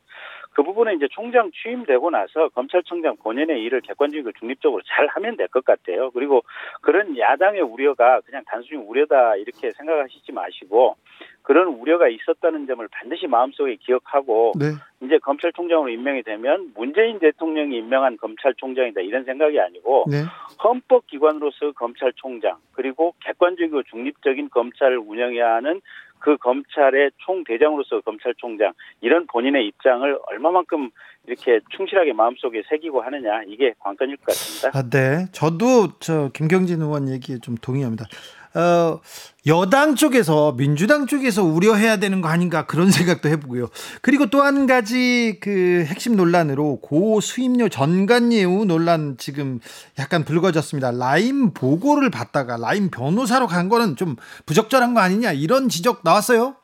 [0.52, 5.64] 그 부분은 이제 총장 취임되고 나서 검찰총장 본연의 일을 객관적이고 중립적으로 잘 하면 될 것
[5.64, 6.10] 같아요.
[6.10, 6.42] 그리고
[6.80, 10.96] 그런 야당의 우려가 그냥 단순히 우려다 이렇게 생각하시지 마시고
[11.42, 14.66] 그런 우려가 있었다는 점을 반드시 마음속에 기억하고 네.
[15.02, 20.18] 이제 검찰총장으로 임명이 되면 문재인 대통령이 임명한 검찰총장이다 이런 생각이 아니고 네.
[20.62, 25.80] 헌법기관으로서 검찰총장 그리고 객관적이고 중립적인 검찰을 운영해야 하는
[26.20, 30.90] 그 검찰의 총대장으로서 검찰총장 이런 본인의 입장을 얼마만큼
[31.26, 34.78] 이렇게 충실하게 마음속에 새기고 하느냐 이게 관건일 것 같습니다.
[34.78, 35.26] 아, 네.
[35.32, 38.06] 저도 저 김경진 의원 얘기에 좀 동의합니다.
[38.54, 39.00] 어,
[39.46, 43.68] 여당 쪽에서 민주당 쪽에서 우려해야 되는 거 아닌가 그런 생각도 해보고요.
[44.02, 49.60] 그리고 또 한 가지 그 핵심 논란으로 고 수임료 전관예우 논란 지금
[49.98, 50.90] 약간 불거졌습니다.
[50.92, 56.56] 라임 보고를 받다가 라임 변호사로 간 거는 좀 부적절한 거 아니냐 이런 지적 나왔어요.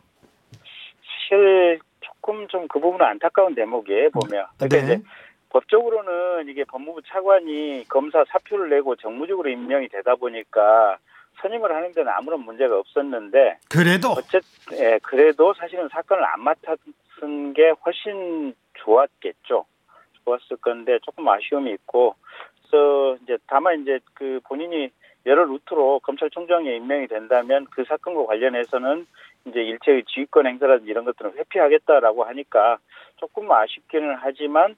[1.29, 4.47] 사실 조금 좀 그 부분은 안타까운 대목이에요 보면.
[4.59, 4.85] 그러니까 네.
[4.85, 5.03] 이제
[5.51, 10.99] 법적으로는 이게 법무부 차관이 검사 사표를 내고 정무적으로 임명이 되다 보니까
[11.47, 14.41] 선임을 하는 데는 아무런 문제가 없었는데 그래도 어쨌든
[14.73, 19.65] 예, 그래도 사실은 사건을 안 맡았은 게 훨씬 좋았겠죠.
[20.25, 22.17] 좋았을 건데 조금 아쉬움이 있고
[22.59, 24.91] 그래서 이제 다만 이제 그 본인이
[25.25, 29.07] 여러 루트로 검찰총장에 임명이 된다면 그 사건과 관련해서는
[29.47, 32.79] 이제 일체의 지휘권 행사라든지 이런 것들은 회피하겠다라고 하니까
[33.17, 34.77] 조금 아쉽기는 하지만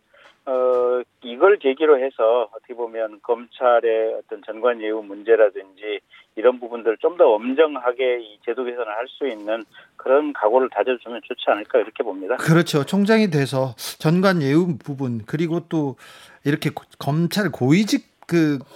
[0.49, 6.01] 어 이걸 계기로 해서 어떻게 보면 검찰의 어떤 전관 예우 문제라든지
[6.37, 9.65] 이런 부분들 좀 더 엄정하게 이 제도 개선을 할 수 있는
[9.97, 12.37] 그런 각오를 다져주면 좋지 않을까 이렇게 봅니다.
[12.37, 12.85] 그렇죠.
[12.85, 15.97] 총장이 돼서 전관 예우 부분 그리고 또
[16.45, 18.17] 이렇게 고- 검찰 고위직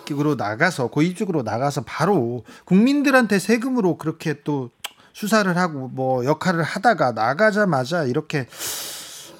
[0.08, 4.70] 그으로 나가서 고위직으로 나가서 바로 국민들한테 세금으로 그렇게 또
[5.12, 8.46] 수사를 하고 뭐 역할을 하다가 나가자마자 이렇게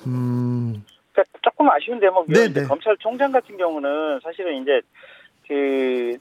[0.07, 2.35] 음 그러니까 조금 아쉬운 대목이요.
[2.35, 2.67] 네, 네.
[2.67, 4.81] 검찰총장 같은 경우는 사실은 이제
[5.47, 6.17] 그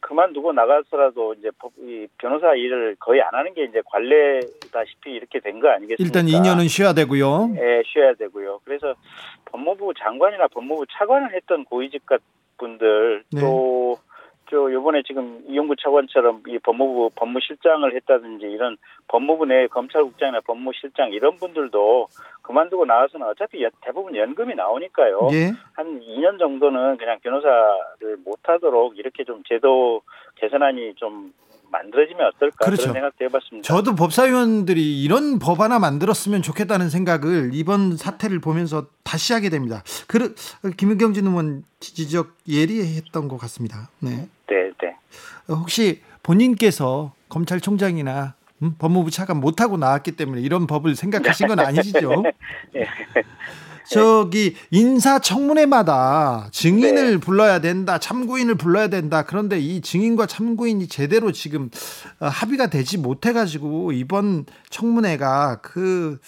[0.00, 5.60] 그만두고 나가서라도 이제 법- 이 변호사 일을 거의 안 하는 게 이제 관례다시피 이렇게 된
[5.60, 6.02] 거 아니겠습니까?
[6.04, 7.54] 일단 2년은 쉬어야 되고요.
[7.56, 8.60] 예, 쉬어야 되고요.
[8.64, 8.94] 그래서
[9.46, 12.02] 법무부 장관이나 법무부 차관을 했던 고위직
[12.58, 13.40] 분들 네.
[13.40, 13.98] 또,
[14.48, 18.76] 저, 요번에 지금 이용구 차관처럼 이 법무부 법무실장을 했다든지 이런
[19.08, 22.06] 법무부 내 검찰국장이나 법무실장 이런 분들도
[22.42, 25.28] 그만두고 나와서는 어차피 연- 대부분 연금이 나오니까요.
[25.32, 25.52] 예.
[25.74, 30.02] 한 2년 정도는 그냥 변호사를 못하도록 이렇게 좀 제도
[30.36, 31.32] 개선안이 좀
[31.70, 32.82] 만들어지면 어떨까 그렇죠.
[32.82, 33.66] 그런 생각도 해봤습니다.
[33.66, 39.82] 저도 법사위원들이 이런 법 하나 만들었으면 좋겠다는 생각을 이번 사태를 보면서 다시 하게 됩니다.
[40.06, 40.34] 그
[40.76, 43.90] 김경진 의원 지적 예리했던 것 같습니다.
[44.00, 44.28] 네.
[44.48, 44.96] 네, 네.
[45.48, 52.22] 어, 혹시 본인께서 검찰총장이나 음, 법무부 차관 못하고 나왔기 때문에 이런 법을 생각하신 건 아니시죠?
[53.90, 53.94] 예.
[53.94, 59.22] 저기 인사청문회마다 증인을 불러야 된다, 참고인을 불러야 된다.
[59.22, 61.70] 그런데 이 증인과 참고인이 제대로 지금
[62.20, 66.18] 어, 합의가 되지 못해가지고 이번 청문회가 그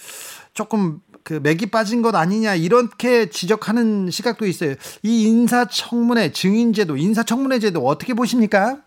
[0.54, 4.74] 조금 그 맥이 빠진 것 아니냐 이렇게 지적하는 시각도 있어요.
[5.02, 8.78] 이 인사청문회 증인제도, 인사청문회 제도 어떻게 보십니까?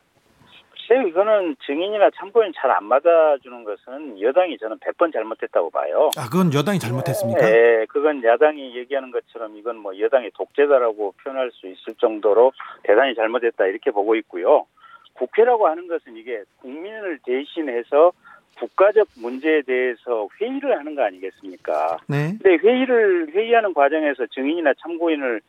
[0.91, 6.09] 글쎄요, 이거는 증인이나 참고인 잘안 받아주는 것은 여당이 저는 100번 잘못했다고 봐요.
[6.17, 7.39] 아, 그건 여당이 잘못했습니까?
[7.39, 12.51] 네, 그건 야당이 얘기하는 것처럼 이건 뭐 여당의 독재다라고 표현할 수 있을 정도로
[12.83, 14.65] 대단히 잘못했다 이렇게 보고 있고요.
[15.13, 18.11] 국회라고 하는 것은 이게 국민을 대신해서
[18.57, 21.99] 국가적 문제에 대해서 회의를 하는 거 아니겠습니까?
[22.07, 22.37] 네.
[22.41, 25.39] 근데 회의를 회의하는 과정에서 증인이나 참고인을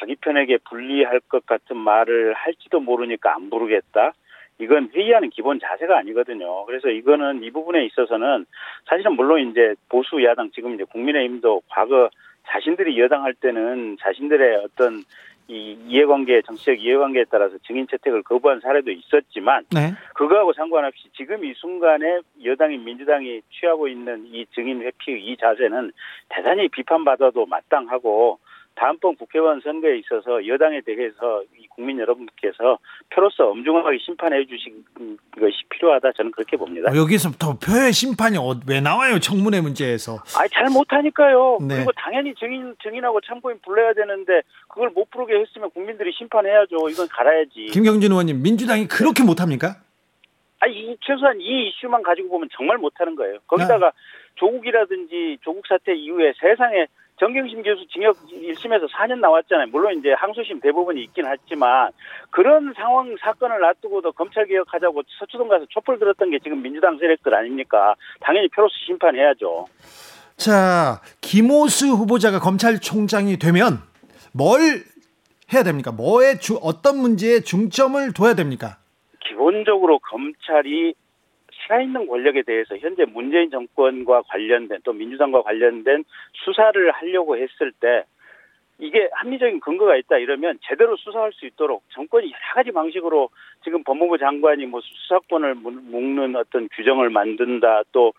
[0.00, 4.14] 자기 편에게 분리할 것 같은 말을 할지도 모르니까 안 부르겠다.
[4.60, 6.64] 이건 회의하는 기본 자세가 아니거든요.
[6.66, 8.46] 그래서 이거는 이 부분에 있어서는
[8.86, 12.10] 사실은 물론 이제 보수 야당 지금 이제 국민의힘도 과거
[12.46, 15.02] 자신들이 여당할 때는 자신들의 어떤
[15.48, 19.92] 이 이해관계 정치적 이해관계에 따라서 증인 채택을 거부한 사례도 있었지만 네.
[20.14, 25.90] 그거하고 상관없이 지금 이 순간에 여당이 민주당이 취하고 있는 이 증인 회피 이 자세는
[26.28, 28.38] 대단히 비판받아도 마땅하고
[28.74, 32.78] 다음번 국회의원 선거에 있어서 여당에 대해서 이 국민 여러분께서
[33.10, 34.84] 표로서 엄중하게 심판해 주신
[35.38, 36.90] 것이 필요하다 저는 그렇게 봅니다.
[36.90, 39.18] 어, 여기서부터 표의 심판이 어- 왜 나와요?
[39.18, 40.18] 청문회 문제에서.
[40.38, 41.58] 아니 잘 못하니까요.
[41.60, 41.76] 네.
[41.76, 46.88] 그리고 당연히 증인 증인하고 참고인 불러야 되는데 그걸 못 부르게 했으면 국민들이 심판해야죠.
[46.88, 47.66] 이건 갈아야지.
[47.72, 49.76] 김경진 의원님, 민주당이 그렇게 못합니까?
[50.60, 53.38] 아니 이 최소한 이 이슈만 가지고 보면 정말 못하는 거예요.
[53.46, 53.92] 거기다가
[54.36, 56.86] 조국이라든지 조국 사태 이후에 세상에
[57.20, 59.66] 정경심 교수 징역 1심에서 4년 나왔잖아요.
[59.66, 61.90] 물론 이제 항소심 대부분이 있긴 하지만
[62.30, 67.94] 그런 상황 사건을 놔두고도 검찰 개혁하자고 서초동 가서 촛불 들었던 게 지금 민주당 세력들 아닙니까?
[68.20, 69.66] 당연히 표로서 심판해야죠.
[70.36, 73.82] 자, 김호수 후보자가 검찰총장이 되면
[74.32, 74.82] 뭘
[75.52, 75.92] 해야 됩니까?
[75.92, 78.78] 뭐에 주, 어떤 문제에 중점을 둬야 됩니까?
[79.28, 80.94] 기본적으로 검찰이
[81.70, 86.04] 살아있는 권력에 대해서 현재 문재인 정권과 관련된 또 민주당과 관련된
[86.44, 88.04] 수사를 하려고 했을 때
[88.78, 93.28] 이게 합리적인 근거가 있다 이러면 제대로 수사할 수 있도록 정권이 여러 가지 방식으로
[93.62, 98.12] 지금 법무부 장관이 뭐 수사권을 묶는 어떤 규정을 만든다 또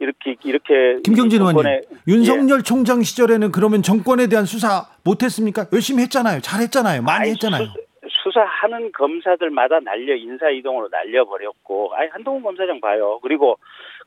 [0.00, 2.62] 이렇게 이렇게 김경진 의원님 윤석열 예.
[2.62, 5.66] 총장 시절에는 그러면 정권에 대한 수사 못했습니까?
[5.72, 6.40] 열심히 했잖아요.
[6.40, 7.02] 잘했잖아요.
[7.02, 7.64] 많이 아니, 했잖아요.
[7.64, 7.87] 수,
[8.30, 13.18] 사하는 검사들마다 날려 인사 이동으로 날려버렸고 아니 한동훈 검사장 봐요.
[13.22, 13.58] 그리고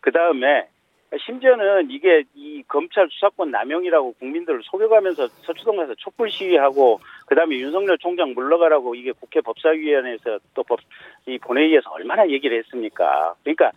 [0.02, 0.68] 그 다음에
[1.20, 8.34] 심지어는 이게 이 검찰 수사권 남용이라고 국민들을 속여가면서 서초동 가서 촛불 시위하고 그다음에 윤석열 총장
[8.34, 10.80] 물러가라고 이게 국회 법사위원회에서 또 법
[11.28, 13.36] 이 본회의에서 얼마나 얘기를 했습니까?
[13.44, 13.72] 그러니까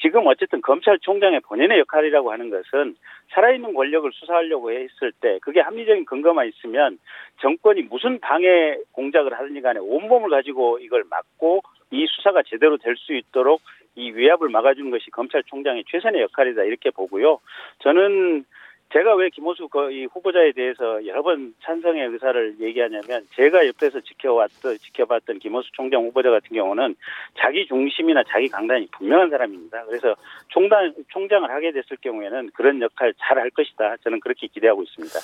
[0.00, 2.96] 지금 어쨌든 검찰총장의 본연의 역할이라고 하는 것은
[3.32, 6.98] 살아있는 권력을 수사하려고 했을 때 그게 합리적인 근거만 있으면
[7.40, 13.14] 정권이 무슨 방해 공작을 하든지 간에 온몸을 가지고 이걸 막고 이 수사가 제대로 될 수
[13.14, 13.60] 있도록
[13.94, 17.40] 이 위압을 막아주는 것이 검찰총장의 최선의 역할이다 이렇게 보고요.
[17.80, 18.44] 저는
[18.90, 25.40] 제가 왜 김호수 이 후보자에 대해서 여러 번 찬성의 의사를 얘기하냐면 제가 옆에서 지켜왔던 지켜봤던
[25.40, 26.94] 김호수 총장 후보자 같은 경우는
[27.36, 29.84] 자기 중심이나 자기 강단이 분명한 사람입니다.
[29.84, 30.14] 그래서
[30.48, 33.96] 총장 총장을 하게 됐을 경우에는 그런 역할 잘 할 것이다.
[34.04, 35.18] 저는 그렇게 기대하고 있습니다.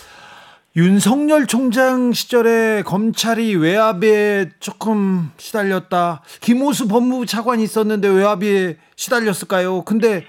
[0.77, 6.23] 윤석열 총장 시절에 검찰이 외압에 조금 시달렸다.
[6.41, 9.85] 김호수 법무부 차관이 있었는데 외압에 시달렸을까요?
[9.85, 10.25] 근데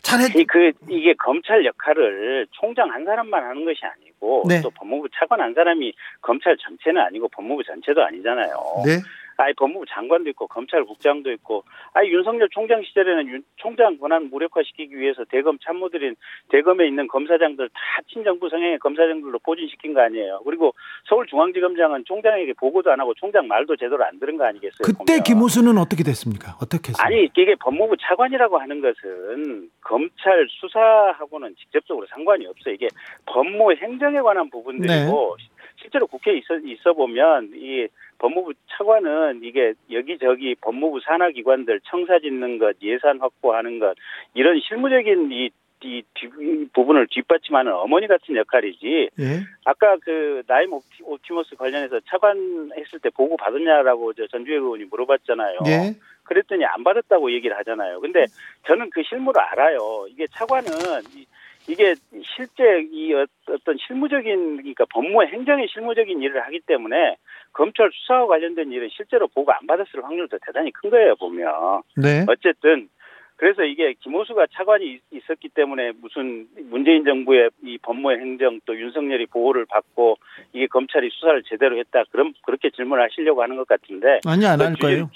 [0.00, 0.32] 잘했.
[0.48, 4.62] 그 이게 검찰 역할을 총장 한 사람만 하는 것이 아니고 네.
[4.62, 8.56] 또 법무부 차관 한 사람이 검찰 전체는 아니고 법무부 전체도 아니잖아요.
[8.86, 9.02] 네.
[9.38, 15.24] 아이 법무부 장관도 있고 검찰국장도 있고 아이 윤석열 총장 시절에는 윤, 총장 권한 무력화시키기 위해서
[15.24, 16.16] 대검 참모들인
[16.48, 20.40] 대검에 있는 검사장들 다 친정부 성향의 검사장들로 포진시킨 거 아니에요.
[20.44, 20.74] 그리고
[21.08, 24.78] 서울중앙지검장은 총장에게 보고도 안 하고 총장 말도 제대로 안 들은 거 아니겠어요?
[24.84, 25.22] 그때 보면.
[25.22, 26.56] 김호수는 어떻게 됐습니까?
[26.62, 27.04] 어떻게 했어요?
[27.04, 32.74] 아니 이게 법무부 차관이라고 하는 것은 검찰 수사하고는 직접적으로 상관이 없어요.
[32.74, 32.88] 이게
[33.26, 35.44] 법무 행정에 관한 부분들이고 네.
[35.76, 37.86] 실제로 국회에 있어, 있어 보면 이
[38.18, 43.96] 법무부 차관은 이게 여기저기 법무부 산하 기관들 청사 짓는 것, 예산 확보하는 것
[44.34, 45.50] 이런 실무적인 이,
[45.82, 46.02] 이,
[46.40, 49.10] 이 부분을 뒷받침하는 어머니 같은 역할이지.
[49.18, 49.40] 예?
[49.64, 55.58] 아까 그 나임 옵티, 옵티머스 관련해서 차관 했을 때 보고 받았냐라고 저 전주혜 의원이 물어봤잖아요.
[55.66, 55.94] 예?
[56.24, 58.00] 그랬더니 안 받았다고 얘기를 하잖아요.
[58.00, 58.24] 근데
[58.66, 60.06] 저는 그 실무를 알아요.
[60.08, 60.70] 이게 차관은
[61.14, 61.26] 이
[61.74, 61.94] 게
[62.36, 67.16] 실제 이 어떤 실무적인 그러니까 법무 행정의 실무적인 일을 하기 때문에
[67.52, 71.82] 검찰 수사와 관련된 일은 실제로 보고 안 받았을 확률도 대단히 큰 거예요 보면.
[71.96, 72.24] 네.
[72.28, 72.88] 어쨌든
[73.36, 79.66] 그래서 이게 김호수가 차관이 있었기 때문에 무슨 문재인 정부의 이 법무의 행정 또 윤석열이 보호를
[79.66, 80.16] 받고
[80.52, 85.10] 이게 검찰이 수사를 제대로 했다 그럼 그렇게 질문하시려고 하는 것 같은데 아니 안 할 거예요.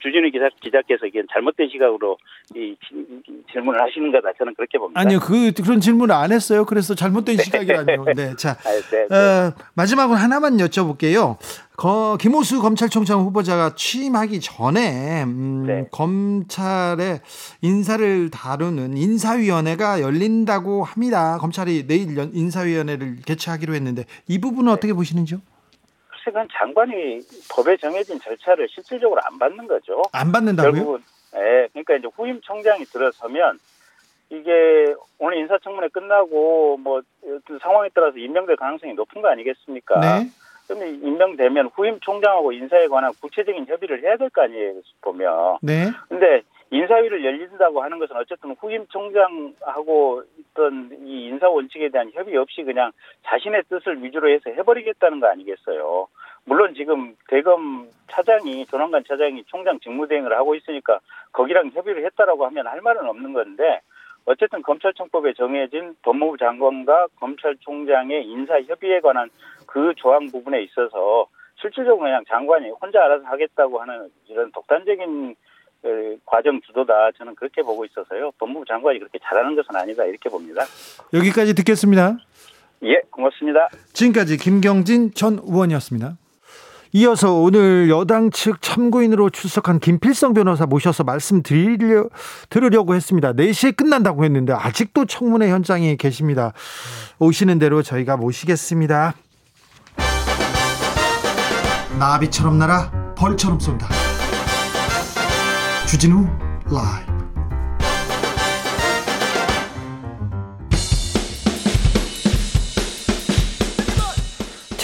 [0.00, 2.16] 주진우 기자 기자께서 이게 잘못된 시각으로
[2.54, 2.74] 이
[3.52, 4.98] 질문을 하시는 거다 저는 그렇게 봅니다.
[5.00, 6.64] 아니요 그 그런 질문을 안 했어요.
[6.64, 7.42] 그래서 잘못된 네.
[7.42, 8.04] 시각이라뇨.
[8.16, 9.14] 네, 자 아, 네, 네.
[9.14, 11.36] 어, 마지막으로 하나만 여쭤볼게요.
[11.76, 15.88] 거, 김호수 검찰총장 후보자가 취임하기 전에 음, 네.
[15.90, 17.20] 검찰의
[17.60, 21.36] 인사를 다루는 인사위원회가 열린다고 합니다.
[21.38, 24.72] 검찰이 내일 인사위원회를 개최하기로 했는데 이 부분은 네.
[24.72, 25.38] 어떻게 보시는지요?
[26.08, 30.02] 글쎄, 그 장관이 법에 정해진 절차를 실질적으로 안 받는 거죠.
[30.12, 30.72] 안 받는다고요?
[30.72, 31.02] 결국은,
[31.34, 33.58] 네, 그러니까 이제 후임 총장이 들어서면
[34.30, 37.02] 이게 오늘 인사청문회 끝나고 뭐
[37.62, 40.00] 상황에 따라서 임명될 가능성이 높은 거 아니겠습니까?
[40.00, 40.30] 네.
[40.66, 45.58] 그러면 임명되면 후임 총장하고 인사에 관한 구체적인 협의를 해야 될 거 아니에요, 보면.
[45.62, 45.90] 네.
[46.08, 52.64] 근데 인사위를 열린다고 하는 것은 어쨌든 후임 총장하고 있던 이 인사 원칙에 대한 협의 없이
[52.64, 52.90] 그냥
[53.24, 56.08] 자신의 뜻을 위주로 해서 해버리겠다는 거 아니겠어요.
[56.44, 61.00] 물론 지금 대검 차장이 조남관 차장이 총장 직무대행을 하고 있으니까
[61.32, 63.80] 거기랑 협의를 했다라고 하면 할 말은 없는 건데
[64.26, 69.30] 어쨌든 검찰청법에 정해진 법무부 장관과 검찰총장의 인사 협의에 관한
[69.66, 71.26] 그 조항 부분에 있어서
[71.60, 75.34] 실질적으로 그냥 장관이 혼자 알아서 하겠다고 하는 이런 독단적인
[76.24, 78.32] 과정 주도다 저는 그렇게 보고 있어서요.
[78.38, 80.64] 법무부 장관이 그렇게 잘하는 것은 아니다 이렇게 봅니다.
[81.14, 82.16] 여기까지 듣겠습니다.
[82.82, 83.68] 예, 고맙습니다.
[83.92, 86.18] 지금까지 김경진 전 의원이었습니다.
[86.96, 92.08] 이어서 오늘 여당 측 참고인으로 출석한 김필성 변호사 모셔서 말씀 드리려,
[92.48, 93.34] 들으려고 했습니다.
[93.34, 96.54] 4시에 끝난다고 했는데 아직도 청문회 현장에 계십니다.
[97.18, 99.12] 오시는 대로 저희가 모시겠습니다.
[101.98, 103.88] 나비처럼 날아 벌처럼 쏜다.
[105.86, 106.26] 주진우
[106.64, 107.15] 라이브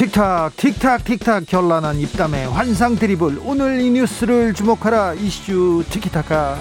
[0.03, 6.57] 틱탁 틱탁 틱탁 결란한 입담의 환상 드리블 오늘 이 뉴스를 주목하라 이슈 티키타카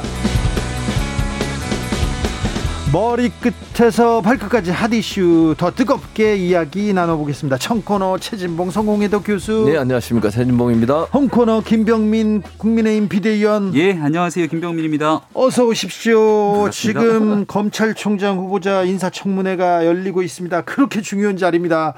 [2.93, 11.05] 머리끝에서 발끝까지 핫 이슈 더 뜨겁게 이야기 나눠보겠습니다 청코너 최진봉 성공회도 교수 네 안녕하십니까 최진봉입니다
[11.05, 14.45] 홍코너 김병민 국민의힘 비대위원 예, 안녕하세요.
[14.47, 15.21] 김병민입니다.
[15.33, 16.53] 어서 오십시오.
[16.53, 16.99] 반갑습니다.
[16.99, 20.61] 지금 검찰총장 후보자 인사청문회가 열리고 있습니다.
[20.61, 21.95] 그렇게 중요한 자리입니다.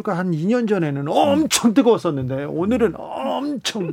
[0.00, 3.92] 불과 한 2년 전에는 엄청 뜨거웠었는데 오늘은 엄청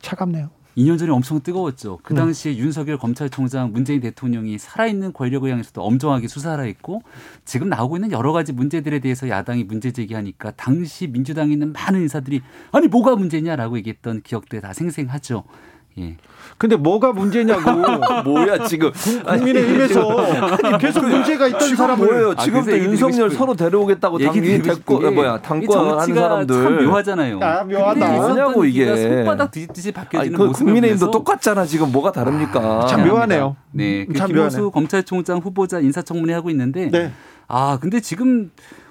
[0.00, 0.50] 차갑네요.
[0.76, 1.98] 2년 전에 엄청 뜨거웠죠.
[2.04, 2.20] 그 네.
[2.20, 7.02] 당시에 윤석열 검찰총장, 문재인 대통령이 살아있는 권력을 향해서도 엄정하게 수사를 했고
[7.44, 12.42] 지금 나오고 있는 여러 가지 문제들에 대해서 야당이 문제 제기하니까 당시 민주당에 있는 많은 인사들이
[12.70, 15.42] 아니 뭐가 문제냐라고 얘기했던 기억들 다 생생하죠.
[15.98, 16.16] 예.
[16.58, 17.70] 근데 뭐가 문제냐고
[18.28, 24.62] 뭐야 지금 국민의힘에서 계속 문제가 있던 사람을 뭐예요 아, 지금도 윤석열 서로 데려오겠다고 얘기 당기
[24.62, 27.38] 됐고 게 뭐야 이 당권하는 사람들 참 묘하잖아요.
[27.40, 28.12] 아, 묘하다.
[28.12, 28.96] 뭐냐고, 이게.
[28.96, 33.54] 손바닥 뒤집듯이 바뀌어지는 아니, 그 모습을 국민의힘도 똑같잖아 지금 뭐가 다릅니까 참 묘하네요.
[33.70, 34.70] 네, 그 김호수 묘하네.
[34.72, 37.12] 검찰총장 후보자 인사청문회 하고 있는데 네.
[37.46, 38.50] 아, 근데 지금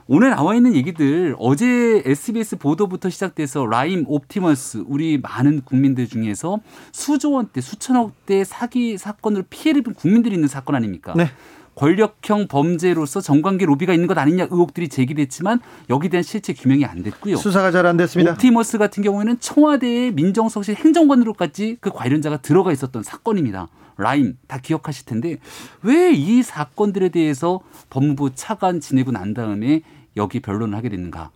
[0.09, 6.59] 오늘 나와 있는 얘기들 어제 SBS 보도부터 시작돼서 라임 옵티머스 우리 많은 국민들 중에서
[6.93, 11.13] 수조 원대 수천억대 사기 사건으로 피해를 입은 국민들이 있는 사건 아닙니까?
[11.15, 11.27] 네.
[11.75, 17.35] 권력형 범죄로서 정관계 로비가 있는 것 아니냐 의혹들이 제기됐지만 여기에 대한 실체 규명이 안 됐고요.
[17.35, 18.31] 수사가 잘 안 됐습니다.
[18.31, 23.67] 옵티머스 같은 경우에는 청와대의 민정수석실 행정관으로까지 그 관련자가 들어가 있었던 사건입니다.
[23.97, 25.37] 라임 다 기억하실 텐데
[25.83, 29.81] 왜 이 사건들에 대해서 법무부 차관 지내고 난 다음에
[30.17, 31.31] 여기 변론을 하게 됐는가?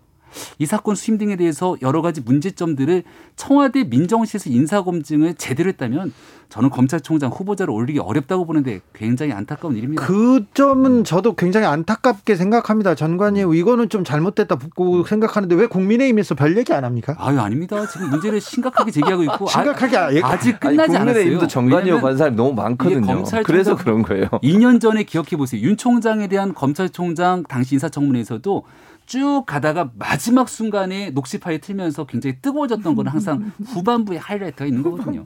[0.59, 3.03] 이 사건 수임 등에 대해서 여러 가지 문제점들을
[3.35, 6.13] 청와대 민정실에서 인사검증을 제대로 했다면
[6.49, 10.05] 저는 검찰총장 후보자를 올리기 어렵다고 보는데 굉장히 안타까운 일입니다.
[10.05, 12.93] 그 점은 저도 굉장히 안타깝게 생각합니다.
[12.93, 17.15] 전관예우 이거는 좀 잘못됐다 붙고 생각하는데 왜 국민의힘에서 별 얘기 안 합니까?
[17.17, 17.87] 아유 아닙니다.
[17.87, 21.75] 지금 문제를 심각하게 제기하고 있고 아- 심각하게 아- 예- 아직 아니, 끝나지 국민의힘도 않았어요.
[21.77, 25.61] 왜냐면 간 사람이 너무 많거든요 검찰총장- 그래서 그런 거예요 2년 전에 기억해 보세요.
[25.61, 28.63] 윤 총장에 대한 검찰총장 당시 인사청문회에서도
[29.11, 35.25] 쭉 가다가 마지막 순간에 녹취 파일 틀면서 굉장히 뜨거워졌던 건 항상 후반부에 하이라이트가 있는 거거든요.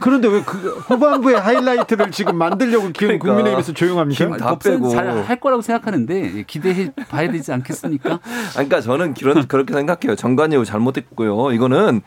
[0.00, 3.26] 그런데 왜 그 후반부의 하이라이트를 지금 만들려고 기- 그러니까.
[3.26, 4.16] 국민의힘에서 조용합니까?
[4.28, 4.88] 김- 다 빼고.
[4.88, 8.18] 잘할 거라고 생각하는데 기대해 봐야 되지 않겠습니까?
[8.54, 10.16] 그러니까 저는 그런 그렇게 생각해요.
[10.16, 11.52] 정관예우 잘못됐고요.
[11.52, 12.00] 이거는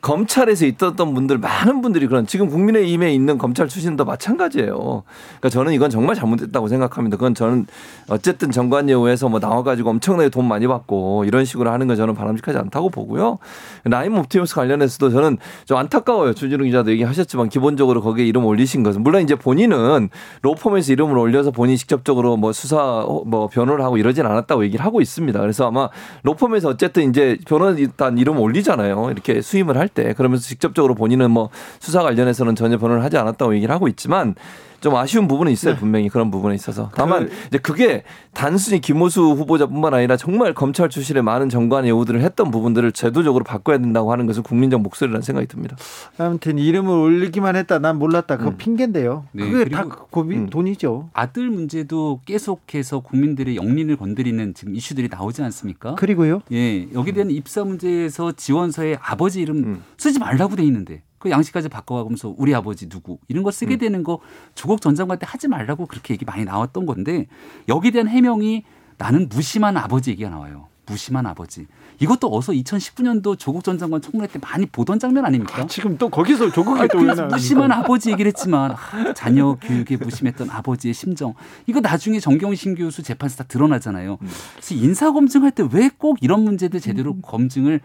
[0.00, 5.02] 검찰에서 있었던 분들 많은 분들이 그런 지금 국민의힘에 있는 검찰 출신도 마찬가지예요.
[5.38, 7.16] 그러니까 저는 이건 정말 잘못됐다고 생각합니다.
[7.16, 7.66] 그건 저는
[8.08, 12.88] 어쨌든 정관예우에서 뭐 나와가지고 엄청나게 돈 많이 받고 이런 식으로 하는 건 저는 바람직하지 않다고
[12.88, 13.38] 보고요.
[13.84, 15.36] 라임 옵티머스 관련해서도 저는
[15.66, 16.32] 좀 안타까워요.
[16.32, 20.08] 주진우 기자도 얘기하셨지만 기본적으로 거기에 이름 올리신 것은 물론 이제 본인은
[20.42, 25.38] 로펌에서 이름을 올려서 본인이 직접적으로 뭐 수사 뭐 변호를 하고 이러진 않았다고 얘기를 하고 있습니다.
[25.40, 25.90] 그래서 아마
[26.22, 29.10] 로펌에서 어쨌든 이제 변호단 이름 올리잖아요.
[29.10, 33.88] 이렇게 수임을 할때 그러면서 직접적으로 본인은 뭐 수사 관련해서는 전혀 변호를 하지 않았다고 얘기를 하고
[33.88, 34.34] 있지만
[34.80, 35.76] 좀 아쉬운 부분은 있어요.
[35.76, 36.90] 분명히 그런 부분에 있어서.
[36.94, 38.02] 다만 이제 그게
[38.32, 44.10] 단순히 김호수 후보자뿐만 아니라 정말 검찰 출신의 많은 정관 예우들을 했던 부분들을 제도적으로 바꿔야 된다고
[44.12, 45.76] 하는 것은 국민적 목소리라는 생각이 듭니다.
[46.18, 47.78] 아무튼 이름을 올리기만 했다.
[47.78, 48.38] 난 몰랐다.
[48.38, 48.56] 그거 음.
[48.56, 49.26] 핑계인데요.
[49.32, 50.48] 네, 그게 다 고비 음.
[50.48, 51.10] 돈이죠.
[51.12, 55.94] 아들 문제도 계속해서 국민들의 영린을 건드리는 지금 이슈들이 나오지 않습니까?
[55.96, 56.40] 그리고요.
[56.52, 59.82] 예, 여기에 대한 입사 문제에서 지원서에 아버지 이름 음.
[59.98, 63.52] 쓰지 말라고 돼 있는데 그 양식까지 바꿔가면서 우리 아버지 누구 이런 거 음.
[63.52, 64.18] 쓰게 되는 거
[64.54, 67.26] 조국 전 장관 때 하지 말라고 그렇게 얘기 많이 나왔던 건데
[67.68, 68.64] 여기에 대한 해명이
[68.96, 70.66] 나는 무심한 아버지 얘기가 나와요.
[70.86, 71.66] 무심한 아버지.
[72.00, 75.66] 이것도 어서 2019년도 조국 전 장관 청문회 때 많이 보던 장면 아닙니까?
[75.66, 76.98] 지금 또 거기서 조국이 아니, 또
[77.28, 77.70] 무심한?
[77.70, 81.34] 아버지 얘기를 했지만 아, 자녀 교육에 무심했던 아버지의 심정
[81.66, 84.16] 이거 나중에 정경심 교수 재판에서 다 드러나잖아요.
[84.56, 87.80] 그래서 인사 검증할 때 왜 꼭 이런 문제들 제대로 검증을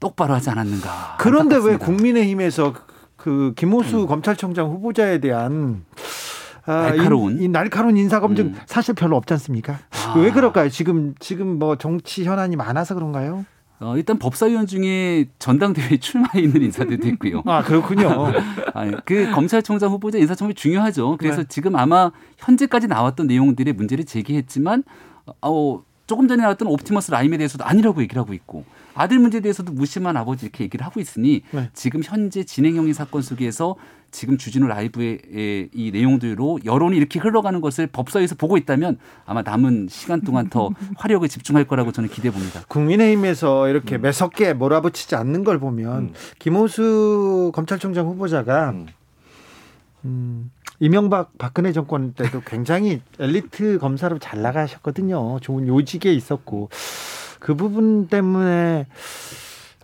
[0.00, 1.16] 똑바로 하지 않았는가?
[1.18, 1.86] 그런데 왜 안타깝습니다.
[1.86, 2.74] 국민의힘에서
[3.16, 5.84] 그 김호수 검찰총장 후보자에 대한
[6.64, 7.40] 아, 날카로운?
[7.40, 8.56] 이, 이 날카로운 인사 검증 음.
[8.66, 9.78] 사실 별로 없지 않습니까?
[9.90, 10.14] 아.
[10.16, 10.68] 왜 그럴까요?
[10.70, 13.44] 지금 지금 뭐 정치 현안이 많아서 그런가요?
[13.80, 17.42] 어, 일단 법사위원 중에 전당대회 출마해 있는 인사들도 있고요.
[17.46, 18.30] 아 그렇군요.
[18.74, 21.16] 아니, 그 검찰총장 후보자 인사청문회 중요하죠.
[21.18, 21.48] 그래서 네.
[21.48, 24.84] 지금 아마 현재까지 나왔던 내용들의 문제를 제기했지만
[25.40, 28.64] 어, 조금 전에 나왔던 옵티머스 라임에 대해서도 아니라고 얘기를 하고 있고
[28.94, 31.70] 아들 문제에 대해서도 무심한 아버지 이렇게 얘기를 하고 있으니 네.
[31.74, 33.76] 지금 현재 진행형인 사건 속에서
[34.10, 39.86] 지금 주진우 라이브의 에, 이 내용들로 여론이 이렇게 흘러가는 것을 법사위에서 보고 있다면 아마 남은
[39.88, 42.62] 시간 동안 더 화력을 집중할 거라고 저는 기대해 봅니다.
[42.68, 46.12] 국민의힘에서 이렇게 매섭게 몰아붙이지 않는 걸 보면 음.
[46.38, 48.86] 김호수 검찰총장 후보자가 음.
[50.04, 55.38] 음, 이명박 박근혜 정권 때도 굉장히 엘리트 검사로 잘 나가셨거든요.
[55.40, 56.70] 좋은 요직에 있었고.
[57.40, 58.86] 그 부분 때문에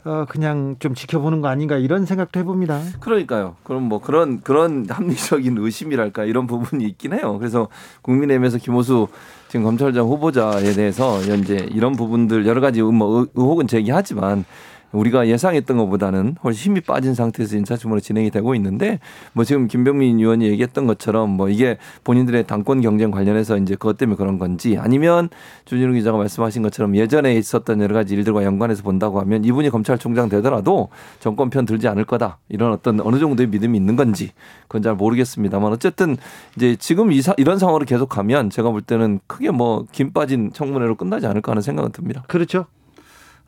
[0.05, 2.81] 어, 그냥 좀 지켜보는 거 아닌가 이런 생각도 해봅니다.
[3.01, 3.57] 그러니까요.
[3.65, 7.37] 그럼 뭐 그런 그런 합리적인 의심이랄까 이런 부분이 있긴 해요.
[7.39, 7.67] 그래서
[8.03, 9.09] 국민의힘에서 김호수
[9.49, 14.45] 지금 검찰장 후보자에 대해서 현재 이런 부분들 여러 가지 뭐 의- 의혹은 제기하지만
[14.93, 18.99] 우리가 예상했던 것보다는 훨씬 힘이 빠진 상태에서 인사청문회 진행이 되고 있는데
[19.33, 24.17] 뭐 지금 김병민 의원이 얘기했던 것처럼 뭐 이게 본인들의 당권 경쟁 관련해서 이제 그것 때문에
[24.17, 25.29] 그런 건지 아니면
[25.65, 30.89] 주진우 기자가 말씀하신 것처럼 예전에 있었던 여러 가지 일들과 연관해서 본다고 하면 이분이 검찰총장 되더라도
[31.21, 34.33] 정권 편 들지 않을 거다 이런 어떤 어느 정도의 믿음이 있는 건지
[34.63, 36.17] 그건 잘 모르겠습니다만 어쨌든
[36.57, 41.27] 이제 지금 이 사, 이런 상황으로 계속하면 제가 볼 때는 크게 뭐김 빠진 청문회로 끝나지
[41.27, 42.25] 않을까 하는 생각은 듭니다.
[42.29, 42.67] 그렇죠.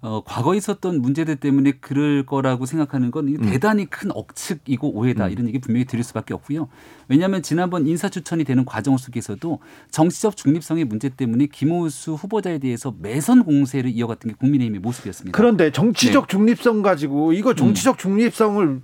[0.01, 3.51] 어, 과거에 있었던 문제들 때문에 그럴 거라고 생각하는 건 음.
[3.51, 5.33] 대단히 큰 억측이고 오해다 음.
[5.33, 6.69] 이런 얘기 분명히 드릴 수밖에 없고요.
[7.09, 9.59] 왜냐하면 지난번 인사 추천이 되는 과정 속에서도
[9.91, 15.37] 정치적 중립성의 문제 때문에 김호수 후보자에 대해서 매선 공세를 이어갔던 게 국민의힘의 모습이었습니다.
[15.37, 16.37] 그런데 정치적 네.
[16.37, 17.99] 중립성 가지고 이거 정치적 음.
[17.99, 18.81] 중립성을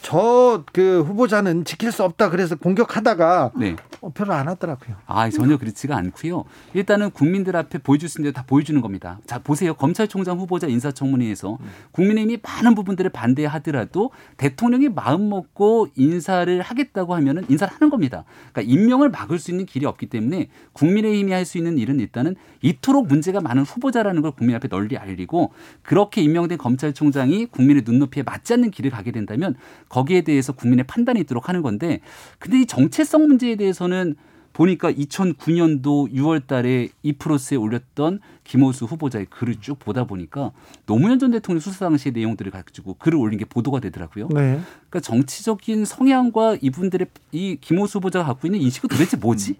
[0.00, 3.76] 저그 후보자는 지킬 수 없다 그래서 공격하다가 네.
[4.00, 4.96] 어, 별로 안 하더라고요.
[5.06, 6.44] 아, 전혀 그렇지가 않고요.
[6.72, 9.18] 일단은 국민들 앞에 보여줄 수 있는 다 보여주는 겁니다.
[9.26, 9.74] 자, 보세요.
[9.74, 11.58] 검찰총장 후보 자 인사청문회에서
[11.92, 18.24] 국민의힘이 많은 부분들을 반대하더라도 대통령이 마음 먹고 인사를 하겠다고 하면은 인사를 하는 겁니다.
[18.52, 23.06] 그러니까 임명을 막을 수 있는 길이 없기 때문에 국민의힘이 할 수 있는 일은 일단은 이토록
[23.06, 25.52] 문제가 많은 후보자라는 걸 국민 앞에 널리 알리고
[25.82, 29.54] 그렇게 임명된 검찰총장이 국민의 눈높이에 맞지 않는 길을 가게 된다면
[29.88, 32.00] 거기에 대해서 국민의 판단이 있도록 하는 건데
[32.38, 34.16] 근데 이 정체성 문제에 대해서는
[34.54, 40.52] 보니까 2009년도 6월 달에 이프로스에 올렸던 김호수 후보자의 글을 쭉 보다 보니까
[40.86, 44.28] 노무현 전 대통령 수사 당시의 내용들을 가지고 글을 올린 게 보도가 되더라고요.
[44.28, 44.60] 네.
[44.88, 49.56] 그러니까 정치적인 성향과 이분들의 이 김호수 후보자가 갖고 있는 인식은 도대체 뭐지?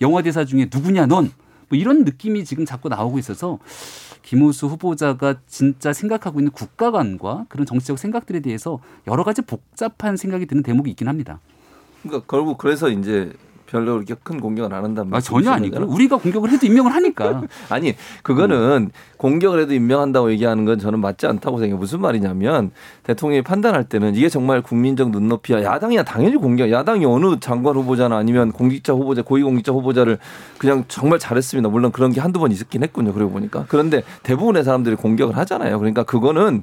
[0.00, 1.30] 영화 대사 중에 누구냐 넌?
[1.68, 3.60] 뭐 이런 느낌이 지금 자꾸 나오고 있어서
[4.22, 10.64] 김호수 후보자가 진짜 생각하고 있는 국가관과 그런 정치적 생각들에 대해서 여러 가지 복잡한 생각이 드는
[10.64, 11.38] 대목이 있긴 합니다.
[12.02, 13.32] 그러니까 결국 그래서 이제
[13.72, 15.80] 별로 그렇게 큰 공격을 안 한다는 아, 전혀 말씀이신 아니고요.
[15.80, 15.94] 거잖아요.
[15.94, 17.42] 우리가 공격을 해도 임명을 하니까.
[17.70, 21.78] 아니 그거는 공격을 해도 임명한다고 얘기하는 건 저는 맞지 않다고 생각해요.
[21.78, 22.70] 무슨 말이냐면
[23.04, 25.62] 대통령이 판단할 때는 이게 정말 국민적 눈높이야.
[25.62, 26.70] 야당이야 당연히 공격.
[26.70, 30.18] 야당이 어느 장관 후보자나 아니면 공직자 후보자, 고위공직자 후보자를
[30.58, 31.70] 그냥 정말 잘했습니다.
[31.70, 33.14] 물론 그런 게 한두 번 있었긴 했군요.
[33.14, 33.64] 그러고 보니까.
[33.68, 35.78] 그런데 대부분의 사람들이 공격을 하잖아요.
[35.78, 36.62] 그러니까 그거는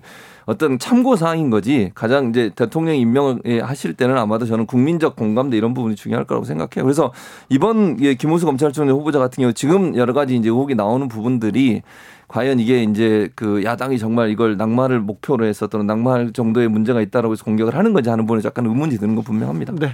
[0.49, 5.75] 어떤 참고 사항인 거지 가장 이제 대통령 임명을 하실 때는 아마도 저는 국민적 공감대 이런
[5.75, 6.83] 부분이 중요할 거라고 생각해요.
[6.83, 7.13] 그래서
[7.49, 11.83] 이번 예, 김호수 검찰총장 후보자 같은 경우 지금 여러 가지 이제 의혹이 나오는 부분들이
[12.29, 17.33] 과연 이게 이제 그 야당이 정말 이걸 낙마를 목표로 해서 또는 낙마할 정도의 문제가 있다라고
[17.33, 19.73] 해서 공격을 하는 건지 하는 부분에 약간 의문이 드는 건 분명합니다.
[19.75, 19.93] 네.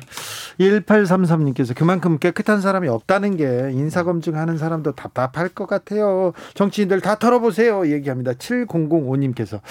[0.60, 6.34] 1833님께서 그만큼 깨끗한 사람이 없다는 게 인사검증하는 사람도 답답할 것 같아요.
[6.54, 7.90] 정치인들 다 털어보세요.
[7.90, 8.34] 얘기합니다.
[8.34, 9.62] 7005님께서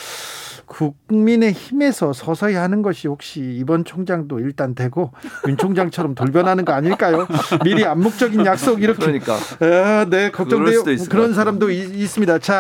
[0.67, 5.13] 국민의 힘에서 서서히 하는 것이 혹시 이번 총장도 일단 되고
[5.47, 7.27] 윤 총장처럼 돌변하는 거 아닐까요?
[7.65, 9.05] 미리 암묵적인 약속 이렇게.
[9.05, 10.85] 그러니까 아, 네, 걱정돼요.
[11.11, 11.35] 그런.
[11.35, 12.39] 사람도 있, 있습니다.
[12.39, 12.54] 자,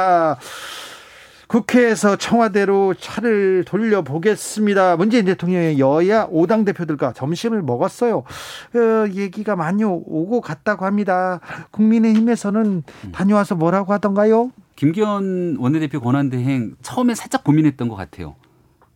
[1.46, 4.96] 국회에서 청와대로 차를 돌려보겠습니다.
[4.96, 8.18] 문재인 대통령의 여야 5당 대표들과 점심을 먹었어요.
[8.18, 11.40] 어, 얘기가 많이 오- 오고 갔다고 합니다.
[11.70, 12.82] 국민의힘에서는
[13.12, 14.50] 다녀와서 뭐라고 하던가요?
[14.76, 18.34] 김기현 원내대표 권한대행 처음에 살짝 고민했던 것 같아요.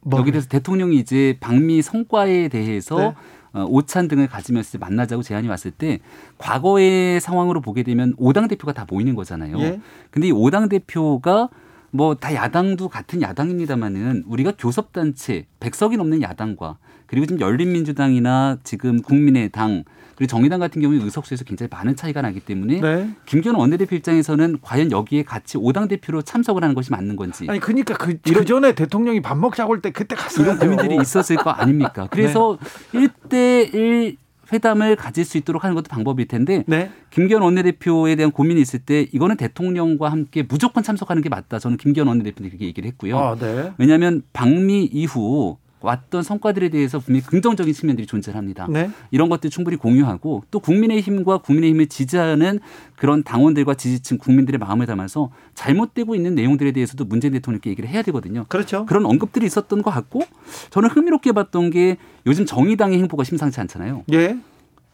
[0.01, 3.15] 뭐, 여기 대해서 대통령이 이제 방미 성과에 대해서 네.
[3.53, 6.01] 어, 오찬 등을 가지면서 만나자고 제안이 왔을 때
[6.39, 9.59] 과거의 상황으로 보게 되면 5당 대표가 다 모이는 거잖아요.
[9.61, 9.81] 예.
[10.11, 11.49] 근데 이 5당 대표가
[11.91, 16.77] 뭐 다 야당도 같은 야당입니다만은 우리가 교섭단체 100석이 넘는 야당과
[17.09, 19.83] 그리고 지금 열린민주당이나 지금 국민의당
[20.15, 23.11] 그리고 정의당 같은 경우에 의석수에서 굉장히 많은 차이가 나기 때문에 네.
[23.27, 27.95] 김기현 원내대표 입장에서는 과연 여기에 같이 5당 대표로 참석을 하는 것이 맞는 건지 아니 그러니까
[27.97, 30.59] 그, 그 전에 대통령이 밥 먹자고 할 때 그때 갔어야 이런.
[30.59, 32.09] 고민들이 있었을 거 아닙니까?
[32.11, 32.59] 그래서
[32.93, 34.17] 일 1대1
[34.53, 36.91] 회담을 가질 수 있도록 하는 것도 방법일 텐데 네.
[37.11, 41.59] 김기현 원내대표에 대한 고민이 있을 때 이거는 대통령과 함께 무조건 참석하는 게 맞다.
[41.59, 43.19] 저는 김기현 원내대표한테 그렇게 얘기를 했고요.
[43.19, 43.73] 아, 네.
[43.79, 48.67] 왜냐하면 방미 이후 왔던 성과들에 대해서 분명히 긍정적인 측면들이 존재합니다.
[48.69, 48.91] 네.
[49.11, 52.61] 이런 것들 충분히 공유하고 또 국민의힘과 국민의힘을 지지하는
[52.97, 58.45] 그런 당원들과 지지층 국민들의 마음을 담아서 잘못되고 있는 내용들에 대해서도 문재인 대통령께 얘기를 해야 되거든요.
[58.49, 58.87] 그렇죠.
[58.87, 60.23] 그런 언급들이 있었던 것 같고
[60.71, 64.05] 저는 흥미롭게 봤던 게 요즘 정의당의 행보가 심상치 않잖아요.
[64.13, 64.39] 예.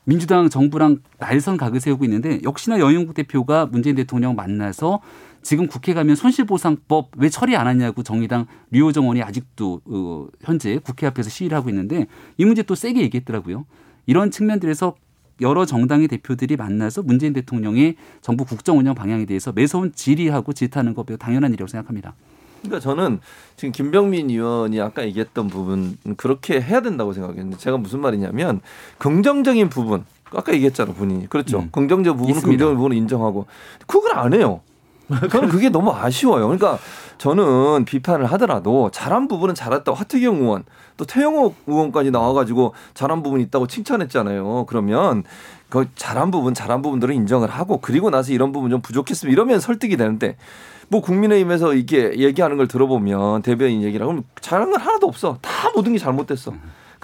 [0.04, 5.00] 민주당 정부랑 날선 각을 세우고 있는데 역시나 여영국 대표가 문재인 대통령 만나서
[5.44, 11.06] 지금 국회 가면 손실보상법 왜 처리 안 하냐고 정의당 류호정 의원이 아직도 어, 현재 국회
[11.06, 12.06] 앞에서 시위를 하고 있는데
[12.38, 13.66] 이 문제 또 세게 얘기했더라고요.
[14.06, 14.96] 이런 측면들에서
[15.42, 21.04] 여러 정당의 대표들이 만나서 문재인 대통령의 정부 국정 운영 방향에 대해서 매서운 질의하고 질타하는 것
[21.06, 22.14] 매우 당연한 일이라고 생각합니다.
[22.62, 23.20] 그러니까 저는
[23.56, 28.62] 지금 김병민 의원이 아까 얘기했던 부분 그렇게 해야 된다고 생각했는데 제가 무슨 말이냐면
[28.96, 31.68] 긍정적인 부분 아까 얘기했잖아 본인이 그렇죠 음.
[31.70, 32.40] 긍정적 부분은.
[32.40, 33.46] 긍정적 부분을 인정하고
[33.86, 34.62] 그걸 안 해요.
[35.30, 36.46] 저는 그게 너무 아쉬워요.
[36.46, 36.78] 그러니까
[37.18, 40.64] 저는 비판을 하더라도 잘한 부분은 잘했다고 하트경 의원
[40.96, 44.66] 또 태영호 의원까지 나와가지고 잘한 부분이 있다고 칭찬했잖아요.
[44.68, 45.24] 그러면
[45.68, 49.96] 그 잘한 부분 잘한 부분들은 인정을 하고 그리고 나서 이런 부분 좀 부족했으면 이러면 설득이
[49.96, 50.36] 되는데
[50.88, 55.38] 뭐 국민의힘에서 이게 얘기하는 걸 들어보면 대변인 얘기를 하면 잘한 건 하나도 없어.
[55.40, 56.52] 다 모든 게 잘못됐어.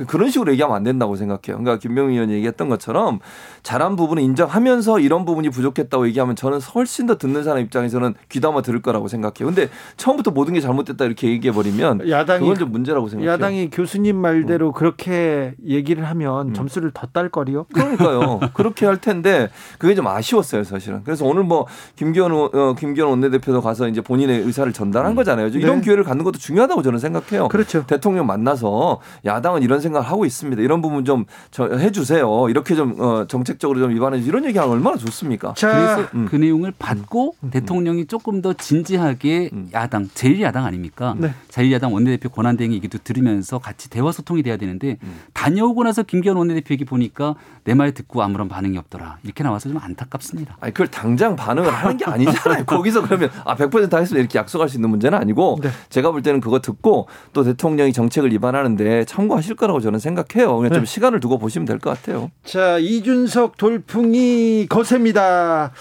[0.01, 1.40] 그 그런 식으로 얘기하면 안 된다고 생각해요.
[1.59, 3.18] 그러니까 김병희 의원이 얘기했던 것처럼
[3.62, 8.80] 잘한 부분을 인정하면서 이런 부분이 부족했다고 얘기하면 저는 훨씬 더 듣는 사람 입장에서는 귀담아 들을
[8.80, 9.46] 거라고 생각해요.
[9.46, 13.30] 근데 처음부터 모든 게 잘못됐다 이렇게 얘기해 버리면 야당이 그건 좀 문제라고 생각해요.
[13.32, 16.55] 야당이 교수님 말대로 그렇게 얘기를 하면 음.
[16.55, 17.66] 점수를 더 딸 거리요.
[17.74, 18.38] 그러니까요.
[18.55, 19.48] 그렇게 할 텐데
[19.78, 21.03] 그게 좀 아쉬웠어요, 사실은.
[21.05, 25.48] 그래서 오늘 뭐 김기현 의- 어, 김기현 원내대표도 가서 이제 본인의 의사를 전달한 거잖아요.
[25.48, 25.82] 이런 네.
[25.82, 27.48] 기회를 갖는 것도 중요하다고 저는 생각해요.
[27.48, 27.84] 그렇죠.
[27.86, 30.62] 대통령 만나서 야당은 이런 생각 을 하고 있습니다.
[30.62, 32.49] 이런 부분 좀 저- 해주세요.
[32.49, 34.30] 이렇게 좀 어, 정책적으로 좀 위반해 주세요.
[34.30, 35.55] 이런 얘기하면 얼마나 좋습니까?
[35.55, 36.26] 자, 그래서 음.
[36.30, 39.68] 그 내용을 받고 대통령이 조금 더 진지하게 음.
[39.72, 41.14] 야당 제1야당 아닙니까?
[41.18, 41.32] 네.
[41.49, 45.20] 제1야당 원내대표 권한대행 얘기도 들으면서 같이 대화 소통이 돼야 되는데 음.
[45.34, 47.34] 다녀오고 나서 김기현 원내대표 얘기 보니까
[47.64, 49.18] 내 말 듣고 아무런 반응이 없더라.
[49.22, 50.57] 이렇게 나와서 좀 안타깝습니다.
[50.61, 52.64] 아니 그걸 당장 반응을 하는 게 아니잖아요.
[52.66, 55.70] 거기서 그러면 아 100% 하겠습니다 이렇게 약속할 수 있는 문제는 아니고 네.
[55.88, 60.57] 제가 볼 때는 그거 듣고 또 대통령이 정책을 위반하는데 참고하실 거라고 저는 생각해요.
[60.59, 60.87] 그냥 좀 네.
[60.87, 62.31] 시간을 두고 보시면 될 것 같아요.
[62.45, 65.72] 자 이준석 돌풍이 거셉니다.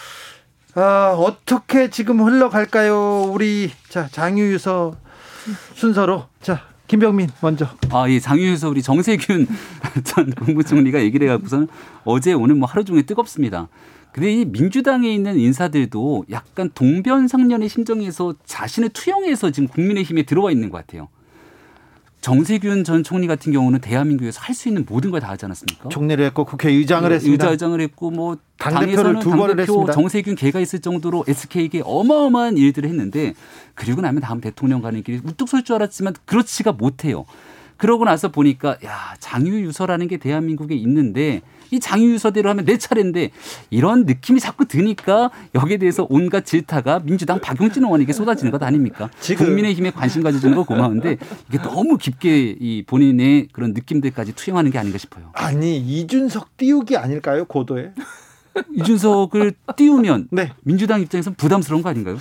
[0.76, 3.32] 아, 어떻게 지금 흘러갈까요?
[3.34, 4.96] 우리 자 장유유서
[5.76, 7.68] 순서로 자 김병민 먼저.
[7.92, 9.48] 아, 예, 장유에서 우리 정세균
[10.06, 11.68] 전 국무총리가 얘기를 해갖고서는
[12.06, 13.68] 어제 오늘 뭐 하루 종일 뜨겁습니다.
[14.12, 20.78] 근데 이 민주당에 있는 인사들도 약간 동변상련의 심정에서 자신을 투영해서 지금 국민의힘에 들어와 있는 것
[20.78, 21.10] 같아요.
[22.22, 25.88] 정세균 전 총리 같은 경우는 대한민국에서 할 수 있는 모든 걸 다 하지 않았습니까?
[25.90, 27.50] 총리를 했고 국회의장을 했습니다.
[27.50, 29.94] 의장을 했고 뭐 당대표를 두 번을 했습니다.
[29.94, 33.34] 정세균 개가 있을 정도로 SK에게 어마어마한 일들을 했는데
[33.74, 37.26] 그리고 나면 다음 대통령 가는 길이 우뚝 설 줄 알았지만 그렇지가 못해요.
[37.80, 43.30] 그러고 나서 보니까 야 장유유서라는 게 대한민국에 있는데 이 장유유서대로 하면 내 차례인데
[43.70, 49.10] 이런 느낌이 자꾸 드니까 여기에 대해서 온갖 질타가 민주당 박용진 의원에게 쏟아지는 것 아닙니까?
[49.22, 51.18] 지금- 국민의힘에 관심 가져주는 거 고마운데
[51.48, 55.30] 이게 너무 깊게 이 본인의 그런 느낌들까지 투영하는 게 아닌가 싶어요.
[55.34, 57.94] 아니 이준석 띄우기 아닐까요 고도에?
[58.76, 60.52] 이준석을 띄우면 네.
[60.64, 62.18] 민주당 입장에서는 부담스러운 거 아닌가요?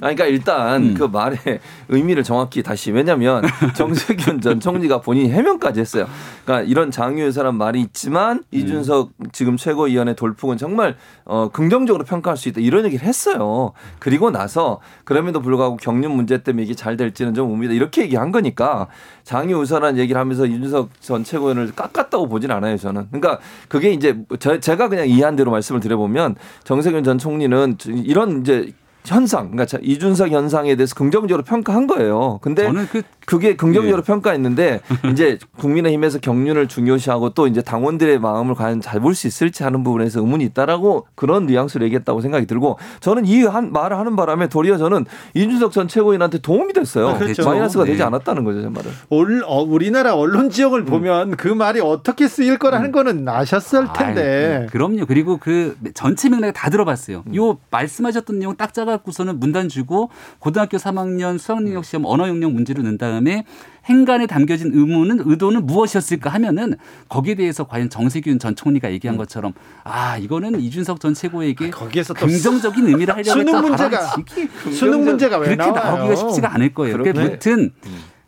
[0.00, 0.94] 아니, 그러니까 일단 음.
[0.94, 1.38] 그 말의
[1.88, 3.42] 의미를 정확히 다시 왜냐하면
[3.74, 6.06] 정세균 전 총리가 본인이 해명까지 했어요.
[6.44, 12.60] 그러니까 이런 장유회사란 말이 있지만 이준석 지금 최고위원의 돌풍은 정말 어, 긍정적으로 평가할 수 있다
[12.60, 13.72] 이런 얘기를 했어요.
[13.98, 17.72] 그리고 나서 그럼에도 불구하고 경륜 문제 때문에 이게 잘 될지는 좀 봅니다.
[17.72, 18.88] 이렇게 얘기한 거니까
[19.24, 23.06] 장유우사라는 얘기를 하면서 이준석 전 최고위원을 깎았다고 보진 않아요 저는.
[23.10, 23.38] 그러니까
[23.68, 28.72] 그게 이제 저- 제가 그냥 이해한 대로 말씀을 드려보면 정세균 전 총리는 이런 이제
[29.06, 32.38] 현상, 그러니까 자- 이준석 현상에 대해서 긍정적으로 평가한 거예요.
[32.42, 34.02] 근데 저는 그 그게 긍정적으로 예.
[34.06, 34.80] 평가했는데
[35.12, 40.44] 이제 국민의힘에서 경륜을 중요시하고 또 이제 당원들의 마음을 과연 잡을 수 있을지 하는 부분에서 의문이
[40.44, 45.04] 있다라고 그런 뉘앙스를 얘기했다고 생각이 들고 저는 이 한 말을 하는 바람에 도리어 저는
[45.34, 47.08] 이준석 전 최고위원한테 도움이 됐어요.
[47.10, 47.44] 아, 그렇죠.
[47.44, 48.04] 마이너스가 되지 네.
[48.04, 48.90] 않았다는 거죠, 제 말은.
[49.10, 50.84] 올, 어, 우리나라 언론 지형을 음.
[50.86, 54.60] 보면 그 말이 어떻게 쓰일 거라는 거는 아셨을 텐데.
[54.62, 55.06] 아이, 그럼요.
[55.06, 57.22] 그리고 그 전체 맥락을 다 들어봤어요.
[57.28, 57.34] 음.
[57.36, 62.82] 요 말씀하셨던 내용 딱 짜 갖고서는 문단 주고 고등학교 3학년 수학능력 시험 언어 영역 문제로
[62.82, 63.44] 낸 다음에
[63.86, 66.74] 행간에 담겨진 의무는 의도는 무엇이었을까 하면은
[67.08, 68.92] 거기에 대해서 과연 정세균 전 총리가 음.
[68.92, 69.52] 얘기한 것처럼
[69.84, 73.60] 아 이거는 이준석 전 최고에게 거기에서 또 긍정적인 의미를 하려고 수능 했다.
[73.62, 75.96] 문제가 아, 이게 수능 문제가 왜 그렇게 나와요?
[75.98, 76.96] 나오기가 쉽지가 않을 거예요.
[76.96, 77.30] 그러니까 그렇네.
[77.34, 77.72] 무튼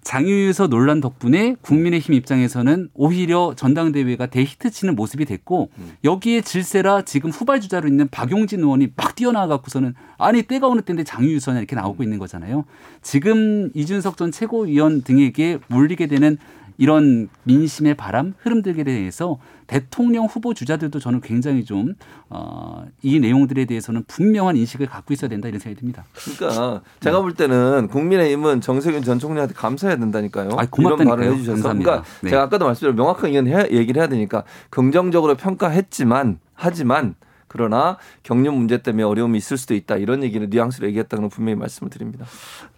[0.09, 5.69] 장유유서 논란 덕분에 국민의힘 입장에서는 오히려 전당대회가 대히트 치는 모습이 됐고
[6.03, 11.59] 여기에 질세라 지금 후발 주자로 있는 박용진 의원이 막 뛰어나와갖고서는 아니 때가 어느 때인데 장유유서냐
[11.59, 12.65] 이렇게 나오고 있는 거잖아요.
[13.03, 16.39] 지금 이준석 전 최고위원 등에게 몰리게 되는
[16.81, 21.95] 이런 민심의 바람 흐름들에 대해서 대통령 후보 주자들도 저는 굉장히 좀
[22.31, 26.05] 어, 이 내용들에 대해서는 분명한 인식을 갖고 있어야 된다 이런 생각이 듭니다.
[26.14, 30.51] 그러니까 제가 볼 때는 국민의힘은 정세균 전 총리한테 감사해야 된다니까요.
[30.51, 31.09] 이런 고맙다니까요.
[31.16, 31.53] 말을 해주셔서.
[31.55, 31.91] 감사합니다.
[31.91, 32.31] 그러니까 네.
[32.31, 37.14] 제가 아까도 말씀드린 명확하게 이건 해- 얘기를 해야 되니까 긍정적으로 평가했지만 하지만
[37.49, 41.91] 그러나 경륜 문제 때문에 어려움이 있을 수도 있다 이런 얘기를 뉘앙스로 얘기했다는 건 분명히 말씀을
[41.91, 42.24] 드립니다.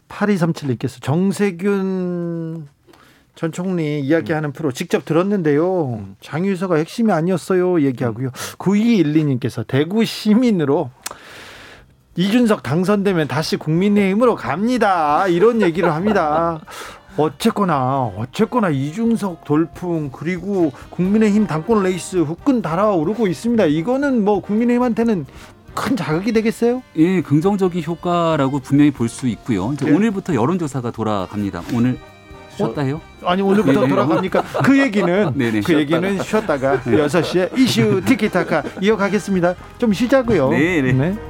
[0.08, 2.66] 8237님께서 정세균
[3.40, 6.04] 전 총리 이야기하는 프로 직접 들었는데요.
[6.20, 7.80] 장유서가 핵심이 아니었어요.
[7.80, 8.32] 얘기하고요.
[8.58, 10.90] 9212님께서 대구 시민으로
[12.16, 15.26] 이준석 당선되면 다시 국민의힘으로 갑니다.
[15.26, 16.60] 이런 얘기를 합니다.
[17.16, 23.64] 어쨌거나 어쨌거나 이준석 돌풍 그리고 국민의힘 당권 레이스 후끈 달아오르고 있습니다.
[23.64, 25.24] 이거는 뭐 국민의힘한테는
[25.72, 26.82] 큰 자극이 되겠어요?
[26.98, 29.72] 예, 긍정적인 효과라고 분명히 볼 수 있고요.
[29.72, 29.92] 이제 네.
[29.92, 31.62] 오늘부터 여론조사가 돌아갑니다.
[31.72, 31.96] 오늘
[32.66, 33.00] 쉬었다 해요?
[33.24, 33.88] 아니 오늘부터 네, 네.
[33.88, 34.42] 돌아갑니까?
[34.64, 39.54] 그 얘기는 네, 네, 그 얘기는 쉬었다가 6시에 이슈 티키타카 이어가겠습니다.
[39.78, 40.50] 좀 쉬자고요.
[40.50, 41.29] 네, 네.